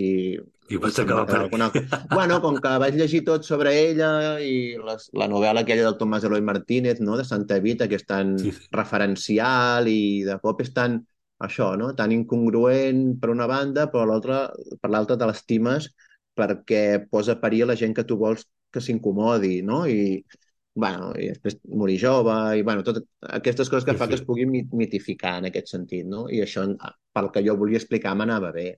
I 0.71 0.79
vaig 0.81 0.99
acabar 1.01 1.25
per... 1.27 1.39
Alguna... 1.41 1.69
Bueno, 2.13 2.39
com 2.43 2.59
que 2.62 2.73
vaig 2.81 2.97
llegir 2.99 3.23
tot 3.27 3.47
sobre 3.47 3.73
ella 3.75 4.12
i 4.41 4.75
les, 4.79 5.09
la 5.17 5.27
novel·la 5.31 5.65
aquella 5.65 5.88
del 5.89 5.97
Tomàs 5.99 6.27
Eloy 6.29 6.43
Martínez, 6.45 7.01
no?, 7.03 7.17
de 7.19 7.25
Santa 7.27 7.57
Evita, 7.59 7.89
que 7.89 7.99
és 7.99 8.05
tan 8.07 8.38
sí, 8.39 8.53
sí. 8.55 8.69
referencial 8.73 9.89
i 9.91 10.23
de 10.27 10.38
cop 10.43 10.62
és 10.63 10.71
tan 10.77 11.01
això, 11.43 11.73
no?, 11.79 11.91
tan 11.97 12.13
incongruent 12.15 13.03
per 13.19 13.33
una 13.33 13.49
banda, 13.49 13.89
però 13.91 14.07
l'altra 14.07 14.45
per 14.79 14.93
l'altra 14.93 15.19
te 15.19 15.27
l'estimes 15.27 15.91
perquè 16.38 16.84
posa 17.12 17.38
a 17.38 17.41
parir 17.41 17.65
la 17.69 17.78
gent 17.80 17.93
que 17.98 18.06
tu 18.08 18.17
vols 18.19 18.46
que 18.74 18.82
s'incomodi, 18.82 19.62
no? 19.65 19.84
I, 19.86 20.24
bueno, 20.74 21.12
i 21.19 21.30
després 21.30 21.60
morir 21.69 22.00
jove, 22.02 22.36
i 22.58 22.63
bueno, 22.65 22.84
totes 22.86 23.06
aquestes 23.38 23.69
coses 23.69 23.86
que 23.86 23.93
sí, 23.93 24.00
fa 24.02 24.08
sí. 24.08 24.13
que 24.13 24.19
es 24.22 24.26
pugui 24.26 24.48
mitificar 24.50 25.38
en 25.39 25.50
aquest 25.50 25.76
sentit, 25.76 26.08
no? 26.10 26.26
I 26.34 26.41
això, 26.46 26.65
pel 27.13 27.30
que 27.34 27.43
jo 27.46 27.58
volia 27.60 27.82
explicar, 27.82 28.15
m'anava 28.17 28.52
bé. 28.56 28.72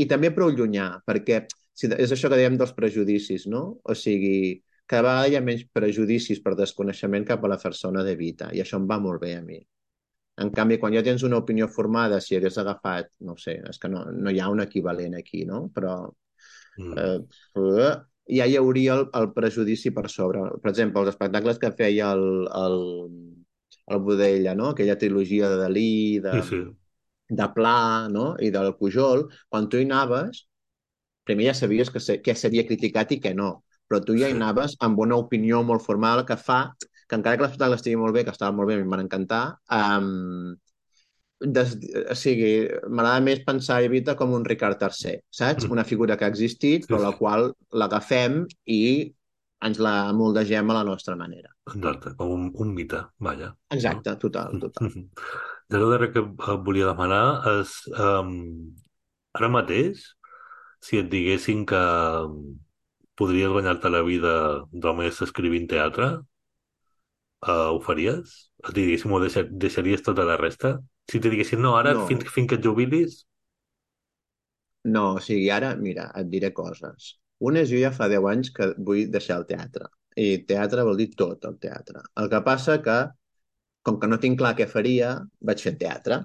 I 0.00 0.06
també 0.08 0.30
prou 0.32 0.52
llunyà, 0.54 0.92
perquè 1.06 1.44
si, 1.74 1.90
és 1.90 2.12
això 2.14 2.30
que 2.30 2.38
dèiem 2.40 2.56
dels 2.60 2.72
prejudicis, 2.76 3.46
no? 3.50 3.64
O 3.84 3.96
sigui, 3.96 4.62
cada 4.90 5.04
vegada 5.06 5.28
hi 5.28 5.36
ha 5.36 5.44
menys 5.44 5.66
prejudicis 5.76 6.40
per 6.44 6.56
desconeixement 6.58 7.26
cap 7.28 7.44
a 7.44 7.52
la 7.52 7.60
persona 7.62 8.02
de 8.06 8.16
Vita, 8.18 8.50
i 8.56 8.64
això 8.64 8.80
em 8.80 8.88
va 8.90 8.98
molt 9.02 9.22
bé 9.22 9.36
a 9.36 9.44
mi. 9.44 9.60
En 10.40 10.50
canvi, 10.56 10.78
quan 10.80 10.94
ja 10.96 11.04
tens 11.04 11.22
una 11.26 11.38
opinió 11.42 11.68
formada, 11.68 12.20
si 12.24 12.36
hagués 12.36 12.56
agafat, 12.58 13.10
no 13.28 13.36
sé, 13.36 13.58
és 13.68 13.78
que 13.78 13.90
no, 13.92 14.06
no 14.10 14.32
hi 14.32 14.40
ha 14.40 14.48
un 14.48 14.62
equivalent 14.64 15.18
aquí, 15.18 15.44
no? 15.44 15.66
Però 15.74 15.98
Mm. 16.80 16.98
Eh, 16.98 17.90
ja 18.38 18.46
hi 18.46 18.56
hauria 18.58 18.96
el, 18.98 19.06
el 19.20 19.30
prejudici 19.36 19.92
per 19.94 20.08
sobre. 20.12 20.42
Per 20.62 20.72
exemple, 20.72 21.02
els 21.02 21.14
espectacles 21.14 21.60
que 21.62 21.72
feia 21.78 22.12
el, 22.16 22.26
el, 22.60 22.78
el 23.90 24.04
Budella, 24.06 24.54
no? 24.58 24.70
aquella 24.70 24.98
trilogia 24.98 25.50
de 25.50 25.58
Dalí, 25.62 26.18
de, 26.24 26.36
sí, 26.42 26.60
sí. 26.60 26.60
de 27.40 27.48
Pla 27.56 28.08
no? 28.12 28.34
i 28.40 28.52
del 28.54 28.74
Pujol, 28.78 29.26
quan 29.48 29.68
tu 29.68 29.80
hi 29.80 29.88
anaves, 29.88 30.46
primer 31.26 31.50
ja 31.50 31.58
sabies 31.58 31.90
que, 31.90 32.02
se, 32.02 32.20
que 32.22 32.36
seria 32.38 32.66
criticat 32.66 33.12
i 33.14 33.20
que 33.22 33.34
no, 33.36 33.50
però 33.90 34.00
tu 34.04 34.16
ja 34.18 34.30
hi 34.30 34.38
anaves 34.38 34.76
amb 34.86 35.02
una 35.02 35.18
opinió 35.20 35.60
molt 35.66 35.84
formal 35.84 36.24
que 36.26 36.38
fa 36.38 36.64
que 37.10 37.18
encara 37.18 37.36
que 37.36 37.42
l'espectacle 37.42 37.74
estigui 37.74 37.98
molt 37.98 38.14
bé, 38.14 38.22
que 38.22 38.30
estava 38.30 38.54
molt 38.54 38.70
bé, 38.70 38.76
a 38.76 38.78
mi 38.78 38.86
em 38.86 38.92
van 38.92 39.02
encantar, 39.02 39.42
um, 39.74 40.52
des, 41.40 41.72
o 42.04 42.16
sigui, 42.18 42.52
m'agrada 42.88 43.24
més 43.24 43.40
pensar 43.46 43.80
Evita 43.84 44.14
com 44.16 44.34
un 44.36 44.44
Ricard 44.44 44.82
III, 44.82 45.22
saps? 45.32 45.64
Mm. 45.64 45.72
Una 45.76 45.86
figura 45.88 46.16
que 46.16 46.26
ha 46.26 46.32
existit, 46.32 46.86
però 46.88 47.00
la 47.06 47.14
qual 47.16 47.50
l'agafem 47.72 48.44
i 48.68 48.82
ens 49.64 49.80
la 49.80 50.12
moldegem 50.16 50.70
a 50.72 50.78
la 50.78 50.84
nostra 50.88 51.16
manera. 51.16 51.50
Exacte, 51.72 52.14
com 52.16 52.32
un, 52.36 52.46
un 52.64 52.70
mite, 52.76 53.02
vaja. 53.20 53.50
Exacte, 53.76 54.16
total, 54.20 54.60
total. 54.60 54.92
De 55.70 55.78
lo 55.78 55.90
darrer 55.92 56.10
que 56.10 56.22
volia 56.66 56.88
demanar 56.88 57.24
és, 57.60 57.76
um, 57.94 58.32
ara 59.38 59.50
mateix, 59.52 60.02
si 60.82 60.98
et 60.98 61.10
diguessin 61.12 61.62
que 61.68 61.82
podries 63.20 63.52
guanyar-te 63.52 63.92
la 63.92 64.00
vida 64.02 64.32
només 64.72 65.20
escrivint 65.22 65.68
teatre, 65.70 66.08
uh, 67.46 67.68
ho 67.70 67.78
faries? 67.84 68.34
Et 68.66 68.72
diguéssim, 68.80 69.12
ho 69.12 69.20
deixar, 69.22 69.44
deixaries 69.52 70.02
tota 70.02 70.26
la 70.26 70.40
resta? 70.40 70.78
Si 71.10 71.20
te 71.20 71.30
diguessin, 71.32 71.60
no, 71.64 71.74
ara, 71.76 71.94
No. 71.98 72.06
fins, 72.08 72.24
fins 72.36 72.48
que 72.48 72.58
et 72.60 72.64
jubilis, 72.64 73.24
No, 74.84 75.14
o 75.16 75.20
sigui, 75.20 75.48
ara, 75.52 75.74
mira, 75.76 76.06
et 76.16 76.28
diré 76.32 76.50
coses. 76.56 77.08
Una 77.48 77.60
és 77.64 77.70
jo 77.72 77.80
ja 77.82 77.90
fa 77.92 78.08
10 78.08 78.26
anys 78.30 78.50
que 78.56 78.68
vull 78.88 79.10
deixar 79.12 79.36
el 79.40 79.46
teatre. 79.50 79.88
I 80.16 80.28
teatre 80.48 80.84
vol 80.88 80.96
dir 81.00 81.10
tot, 81.16 81.44
el 81.50 81.58
teatre. 81.60 82.00
El 82.22 82.30
que 82.32 82.40
passa 82.46 82.78
que, 82.86 82.96
com 83.86 83.98
que 84.00 84.08
no 84.10 84.18
tinc 84.22 84.38
clar 84.40 84.54
què 84.56 84.66
faria, 84.70 85.10
vaig 85.50 85.64
fent 85.66 85.78
teatre. 85.82 86.20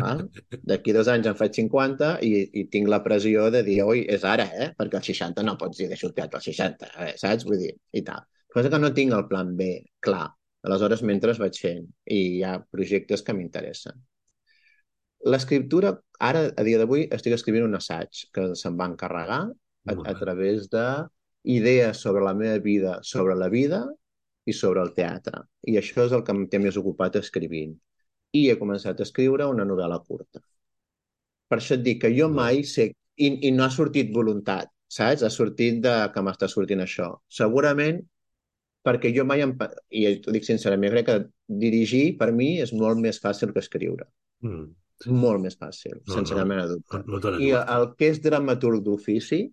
D'aquí 0.70 0.94
dos 0.96 1.08
anys 1.12 1.28
en 1.28 1.36
faig 1.36 1.58
50 1.60 2.10
i, 2.24 2.32
i 2.56 2.64
tinc 2.72 2.88
la 2.88 3.02
pressió 3.04 3.50
de 3.52 3.60
dir, 3.66 3.80
oi, 3.84 4.06
és 4.16 4.24
ara, 4.24 4.46
eh? 4.64 4.70
Perquè 4.78 5.00
als 5.00 5.10
60 5.12 5.44
no 5.44 5.58
pots 5.60 5.80
dir 5.82 5.88
deixo 5.90 6.08
el 6.08 6.14
teatre 6.16 6.40
als 6.40 6.48
60, 6.48 6.92
eh? 7.04 7.14
saps? 7.20 7.44
Vull 7.48 7.60
dir, 7.60 7.74
i 7.92 8.04
tal. 8.06 8.24
Cosa 8.54 8.72
que 8.72 8.80
no 8.80 8.94
tinc 8.96 9.12
el 9.12 9.26
plan 9.28 9.52
B, 9.58 9.68
clar. 10.00 10.30
Aleshores, 10.64 11.04
mentre 11.08 11.36
vaig 11.40 11.56
fent 11.60 11.84
i 12.16 12.20
hi 12.38 12.40
ha 12.44 12.56
projectes 12.60 13.22
que 13.26 13.36
m'interessen. 13.36 14.00
L'escriptura, 15.28 15.92
ara, 16.18 16.46
a 16.56 16.64
dia 16.64 16.78
d'avui, 16.80 17.06
estic 17.12 17.34
escrivint 17.36 17.66
un 17.66 17.76
assaig 17.76 18.26
que 18.34 18.50
se'm 18.56 18.78
va 18.80 18.88
encarregar 18.88 19.40
a, 19.50 19.94
a 19.94 20.14
través 20.16 20.68
de 20.72 20.84
idees 21.44 22.00
sobre 22.00 22.24
la 22.24 22.34
meva 22.34 22.58
vida, 22.58 22.98
sobre 23.02 23.36
la 23.36 23.48
vida 23.48 23.84
i 24.46 24.54
sobre 24.56 24.80
el 24.84 24.94
teatre. 24.96 25.42
I 25.68 25.76
això 25.80 26.06
és 26.06 26.14
el 26.16 26.24
que 26.24 26.36
em 26.36 26.46
té 26.48 26.60
més 26.62 26.78
ocupat 26.80 27.18
escrivint. 27.20 27.74
I 28.36 28.46
he 28.48 28.56
començat 28.60 29.00
a 29.00 29.06
escriure 29.06 29.48
una 29.50 29.66
novel·la 29.68 30.00
curta. 30.06 30.40
Per 31.50 31.58
això 31.58 31.76
et 31.76 31.84
dic 31.84 32.02
que 32.04 32.12
jo 32.16 32.30
mai 32.32 32.64
sé... 32.64 32.92
I, 33.20 33.28
I 33.48 33.50
no 33.52 33.66
ha 33.66 33.72
sortit 33.74 34.12
voluntat, 34.14 34.70
saps? 34.88 35.24
Ha 35.26 35.32
sortit 35.34 35.82
de 35.84 35.92
que 36.14 36.22
m'està 36.24 36.48
sortint 36.48 36.80
això. 36.80 37.10
Segurament 37.28 38.00
perquè 38.86 39.12
jo 39.16 39.26
mai... 39.28 39.44
Em... 39.44 39.52
I 39.90 40.16
t'ho 40.24 40.32
dic 40.32 40.46
sincerament, 40.46 40.94
crec 40.94 41.08
que 41.10 41.18
dirigir 41.64 42.04
per 42.20 42.30
mi 42.36 42.54
és 42.64 42.72
molt 42.72 43.02
més 43.02 43.20
fàcil 43.20 43.52
que 43.52 43.60
escriure. 43.64 44.08
mm, 44.46 44.68
Molt 45.08 45.40
més 45.40 45.56
fàcil, 45.56 45.94
No, 46.06 46.14
sense 46.14 46.34
no. 46.34 46.40
cap 46.40 46.46
mena 46.48 46.66
de 46.66 46.74
dubte. 46.76 47.02
no, 47.06 47.18
no 47.18 47.38
I 47.40 47.50
el 47.52 47.94
que 47.96 48.08
és 48.10 48.20
dramaturg 48.20 48.82
d'ofici 48.84 49.50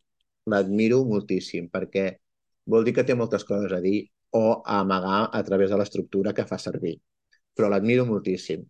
l'admiro 0.47 1.03
moltíssim 1.05 1.69
perquè 1.69 2.17
vol 2.67 2.83
dir 2.83 2.93
que 2.93 3.03
té 3.03 3.15
moltes 3.15 3.43
coses 3.45 3.71
a 3.71 3.79
dir 3.79 4.09
o 4.31 4.61
a 4.65 4.79
amagar 4.81 5.29
a 5.31 5.43
través 5.43 5.69
de 5.69 5.77
l'estructura 5.77 6.33
que 6.33 6.45
fa 6.45 6.57
servir. 6.57 6.99
Però 7.55 7.69
l'admiro 7.69 8.05
moltíssim. 8.05 8.65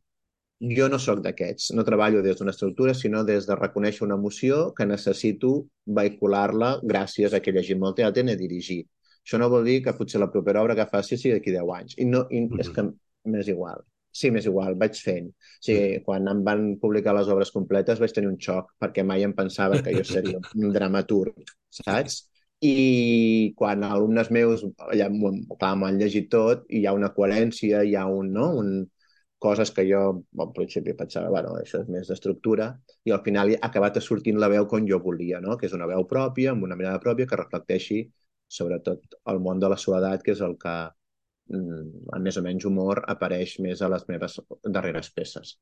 Jo 0.60 0.88
no 0.90 0.98
sóc 0.98 1.20
d'aquests, 1.22 1.72
no 1.74 1.84
treballo 1.84 2.22
des 2.22 2.38
d'una 2.38 2.52
estructura, 2.52 2.94
sinó 2.94 3.24
des 3.24 3.46
de 3.46 3.56
reconèixer 3.56 4.04
una 4.06 4.16
emoció 4.16 4.74
que 4.74 4.86
necessito 4.86 5.68
vehicular-la 5.86 6.80
gràcies 6.84 7.34
a 7.34 7.40
que 7.40 7.52
he 7.52 7.54
llegit 7.54 7.78
molt 7.78 7.98
teatre 7.98 8.24
i 8.26 8.32
a 8.34 8.36
dirigir. 8.36 8.86
Això 9.26 9.38
no 9.38 9.50
vol 9.50 9.66
dir 9.66 9.84
que 9.84 9.94
potser 9.94 10.20
la 10.22 10.32
propera 10.32 10.62
obra 10.64 10.74
que 10.76 10.86
faci 10.90 11.18
sigui 11.18 11.34
d'aquí 11.36 11.52
10 11.52 11.70
anys. 11.76 11.94
I, 11.98 12.06
no, 12.06 12.26
i 12.32 12.42
Mhm. 12.42 12.60
és 12.60 12.70
que 12.70 12.84
m'és 13.26 13.48
igual. 13.50 13.84
Sí, 14.18 14.32
m'és 14.34 14.48
igual, 14.50 14.78
vaig 14.82 14.98
fent. 15.06 15.28
O 15.30 15.66
sigui, 15.68 16.00
quan 16.06 16.26
em 16.32 16.42
van 16.48 16.64
publicar 16.82 17.14
les 17.18 17.30
obres 17.34 17.52
completes 17.54 18.02
vaig 18.02 18.16
tenir 18.16 18.32
un 18.32 18.40
xoc, 18.48 18.74
perquè 18.82 19.06
mai 19.06 19.26
em 19.28 19.36
pensava 19.38 19.82
que 19.86 19.94
jo 19.98 20.06
seria 20.08 20.42
un 20.64 20.74
dramaturg, 20.74 21.54
saps? 21.82 22.24
I 22.66 23.54
quan 23.58 23.84
alumnes 23.86 24.32
meus 24.34 24.64
ja 24.98 25.10
clar, 25.14 25.74
m'ho 25.78 25.90
han 25.90 26.00
llegit 26.02 26.32
tot 26.34 26.64
i 26.74 26.82
hi 26.82 26.88
ha 26.90 26.96
una 26.98 27.12
coherència, 27.14 27.84
hi 27.86 27.94
ha 27.96 28.08
un, 28.10 28.32
no? 28.34 28.48
un, 28.64 28.72
coses 29.40 29.72
que 29.72 29.86
jo 29.90 30.02
al 30.40 30.52
principi 30.54 30.94
pensava, 30.98 31.30
bueno, 31.30 31.54
això 31.62 31.82
és 31.84 31.90
més 31.94 32.10
d'estructura, 32.10 32.72
i 33.06 33.14
al 33.14 33.22
final 33.26 33.54
ha 33.56 33.68
acabat 33.70 34.00
sortint 34.02 34.40
la 34.42 34.50
veu 34.54 34.66
com 34.70 34.88
jo 34.90 35.00
volia, 35.04 35.42
no? 35.42 35.58
que 35.58 35.68
és 35.70 35.76
una 35.78 35.90
veu 35.90 36.06
pròpia, 36.10 36.54
amb 36.54 36.66
una 36.66 36.78
mirada 36.80 37.02
pròpia, 37.04 37.30
que 37.30 37.40
reflecteixi 37.40 38.02
sobretot 38.48 39.18
el 39.32 39.42
món 39.44 39.60
de 39.62 39.70
la 39.70 39.78
soledat, 39.78 40.24
que 40.24 40.34
és 40.34 40.42
el 40.42 40.58
que 40.62 40.76
mm, 40.88 40.97
amb 41.52 42.24
més 42.24 42.38
o 42.38 42.44
menys 42.46 42.66
humor 42.70 43.04
apareix 43.08 43.58
més 43.64 43.82
a 43.82 43.90
les 43.94 44.08
meves 44.10 44.40
darreres 44.66 45.10
peces. 45.16 45.58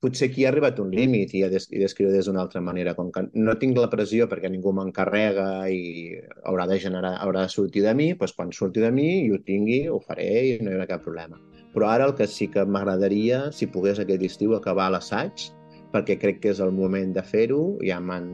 Potser 0.00 0.30
aquí 0.30 0.46
ha 0.46 0.48
arribat 0.48 0.78
un 0.80 0.90
límit 0.96 1.34
i 1.36 1.42
d'es- 1.52 1.68
d'escriure 1.68 2.12
des 2.14 2.24
d'una 2.24 2.40
altra 2.40 2.62
manera. 2.64 2.94
Com 2.96 3.10
que 3.12 3.26
no 3.34 3.54
tinc 3.60 3.76
la 3.76 3.90
pressió 3.92 4.26
perquè 4.28 4.48
ningú 4.48 4.72
m'encarrega 4.72 5.68
i 5.68 6.14
haurà 6.48 6.66
de 6.70 6.78
generar, 6.80 7.18
haurà 7.20 7.42
de 7.44 7.52
sortir 7.52 7.82
de 7.84 7.92
mi, 7.94 8.14
doncs 8.14 8.32
quan 8.32 8.52
surti 8.52 8.80
de 8.80 8.90
mi 8.90 9.26
i 9.26 9.30
ho 9.30 9.42
tingui, 9.44 9.82
ho 9.88 10.00
faré 10.00 10.30
i 10.48 10.54
no 10.62 10.70
hi 10.70 10.78
haurà 10.78 10.86
cap 10.88 11.04
problema. 11.04 11.36
Però 11.74 11.90
ara 11.90 12.06
el 12.08 12.14
que 12.16 12.26
sí 12.26 12.48
que 12.48 12.64
m'agradaria, 12.64 13.52
si 13.52 13.66
pogués 13.66 14.00
aquest 14.00 14.24
estiu 14.24 14.56
acabar 14.56 14.88
l'assaig, 14.90 15.50
perquè 15.92 16.16
crec 16.18 16.40
que 16.40 16.54
és 16.54 16.60
el 16.64 16.72
moment 16.72 17.12
de 17.12 17.22
fer-ho, 17.22 17.76
ja 17.84 18.00
m'han 18.00 18.32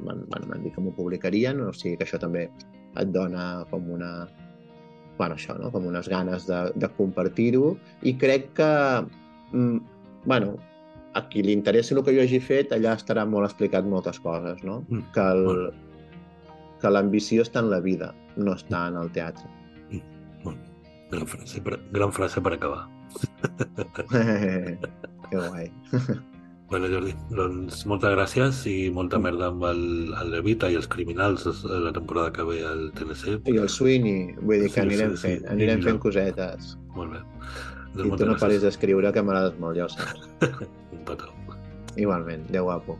m'han 0.00 0.62
dit 0.62 0.74
que 0.74 0.80
m'ho 0.80 0.92
publicarien, 0.96 1.60
o 1.60 1.72
sigui 1.72 1.96
que 1.96 2.04
això 2.04 2.18
també 2.20 2.48
et 3.00 3.12
dona 3.12 3.66
com 3.70 3.88
una 3.90 4.28
bueno, 5.18 5.36
això, 5.36 5.56
no? 5.58 5.70
com 5.72 5.86
unes 5.88 6.08
ganes 6.12 6.46
de, 6.48 6.60
de 6.76 6.88
compartir-ho 6.98 7.76
i 8.02 8.16
crec 8.20 8.50
que 8.58 8.70
mm, 9.52 9.78
bueno, 10.26 10.56
a 11.16 11.22
qui 11.30 11.42
li 11.42 11.54
interessi 11.56 11.94
el 11.94 12.04
que 12.04 12.14
jo 12.16 12.22
hagi 12.24 12.40
fet, 12.42 12.72
allà 12.76 12.94
estarà 12.98 13.24
molt 13.28 13.48
explicat 13.48 13.84
moltes 13.88 14.18
coses, 14.20 14.62
no? 14.66 14.82
Mm, 14.90 15.02
Que, 15.14 15.26
el, 15.32 15.44
que 16.82 16.92
l'ambició 16.92 17.42
està 17.46 17.58
en 17.64 17.70
la 17.72 17.80
vida, 17.80 18.12
no 18.36 18.52
està 18.58 18.88
en 18.90 18.94
el 19.00 19.08
teatre. 19.16 19.48
Molt 20.44 20.60
bé. 20.60 20.72
Gran 21.10 21.26
frase 21.30 21.60
per, 21.62 21.76
gran 21.94 22.12
frase 22.12 22.40
per 22.42 22.52
acabar. 22.56 22.88
que 25.30 25.36
guai. 25.36 25.70
Bueno, 26.70 26.88
Jordi, 26.90 27.12
doncs 27.30 27.84
moltes 27.86 28.10
gràcies 28.16 28.64
i 28.66 28.74
molta 28.90 29.20
merda 29.22 29.52
amb 29.52 29.62
el, 29.68 29.82
el 30.18 30.32
Levita 30.34 30.66
i 30.72 30.74
els 30.80 30.88
criminals 30.90 31.44
la 31.62 31.92
temporada 31.94 32.32
que 32.34 32.42
ve 32.48 32.56
al 32.66 32.88
TNC. 32.98 33.36
I 33.52 33.60
el 33.62 33.68
Sweeney, 33.70 34.32
vull 34.40 34.64
dir 34.64 34.72
que 34.72 34.80
Sí, 34.80 34.82
anirem 34.82 35.14
sí, 35.14 35.20
sí. 35.20 35.28
fent, 35.28 35.46
anirem 35.54 35.84
I 35.84 35.86
fent 35.86 36.00
cosetes. 36.02 36.72
Molt 36.96 37.14
bé. 37.14 37.22
I 37.94 38.00
Doncs 38.02 38.18
tu 38.20 38.26
no 38.28 38.34
paris 38.40 38.64
d'escriure, 38.66 39.12
que 39.14 39.22
m'agrades 39.22 39.54
molt, 39.62 39.78
ja 39.78 39.86
ho 39.86 39.92
saps. 39.94 40.26
Total. 41.08 41.30
Igualment, 41.96 42.42
Déu 42.52 42.66
guapo. 42.66 42.98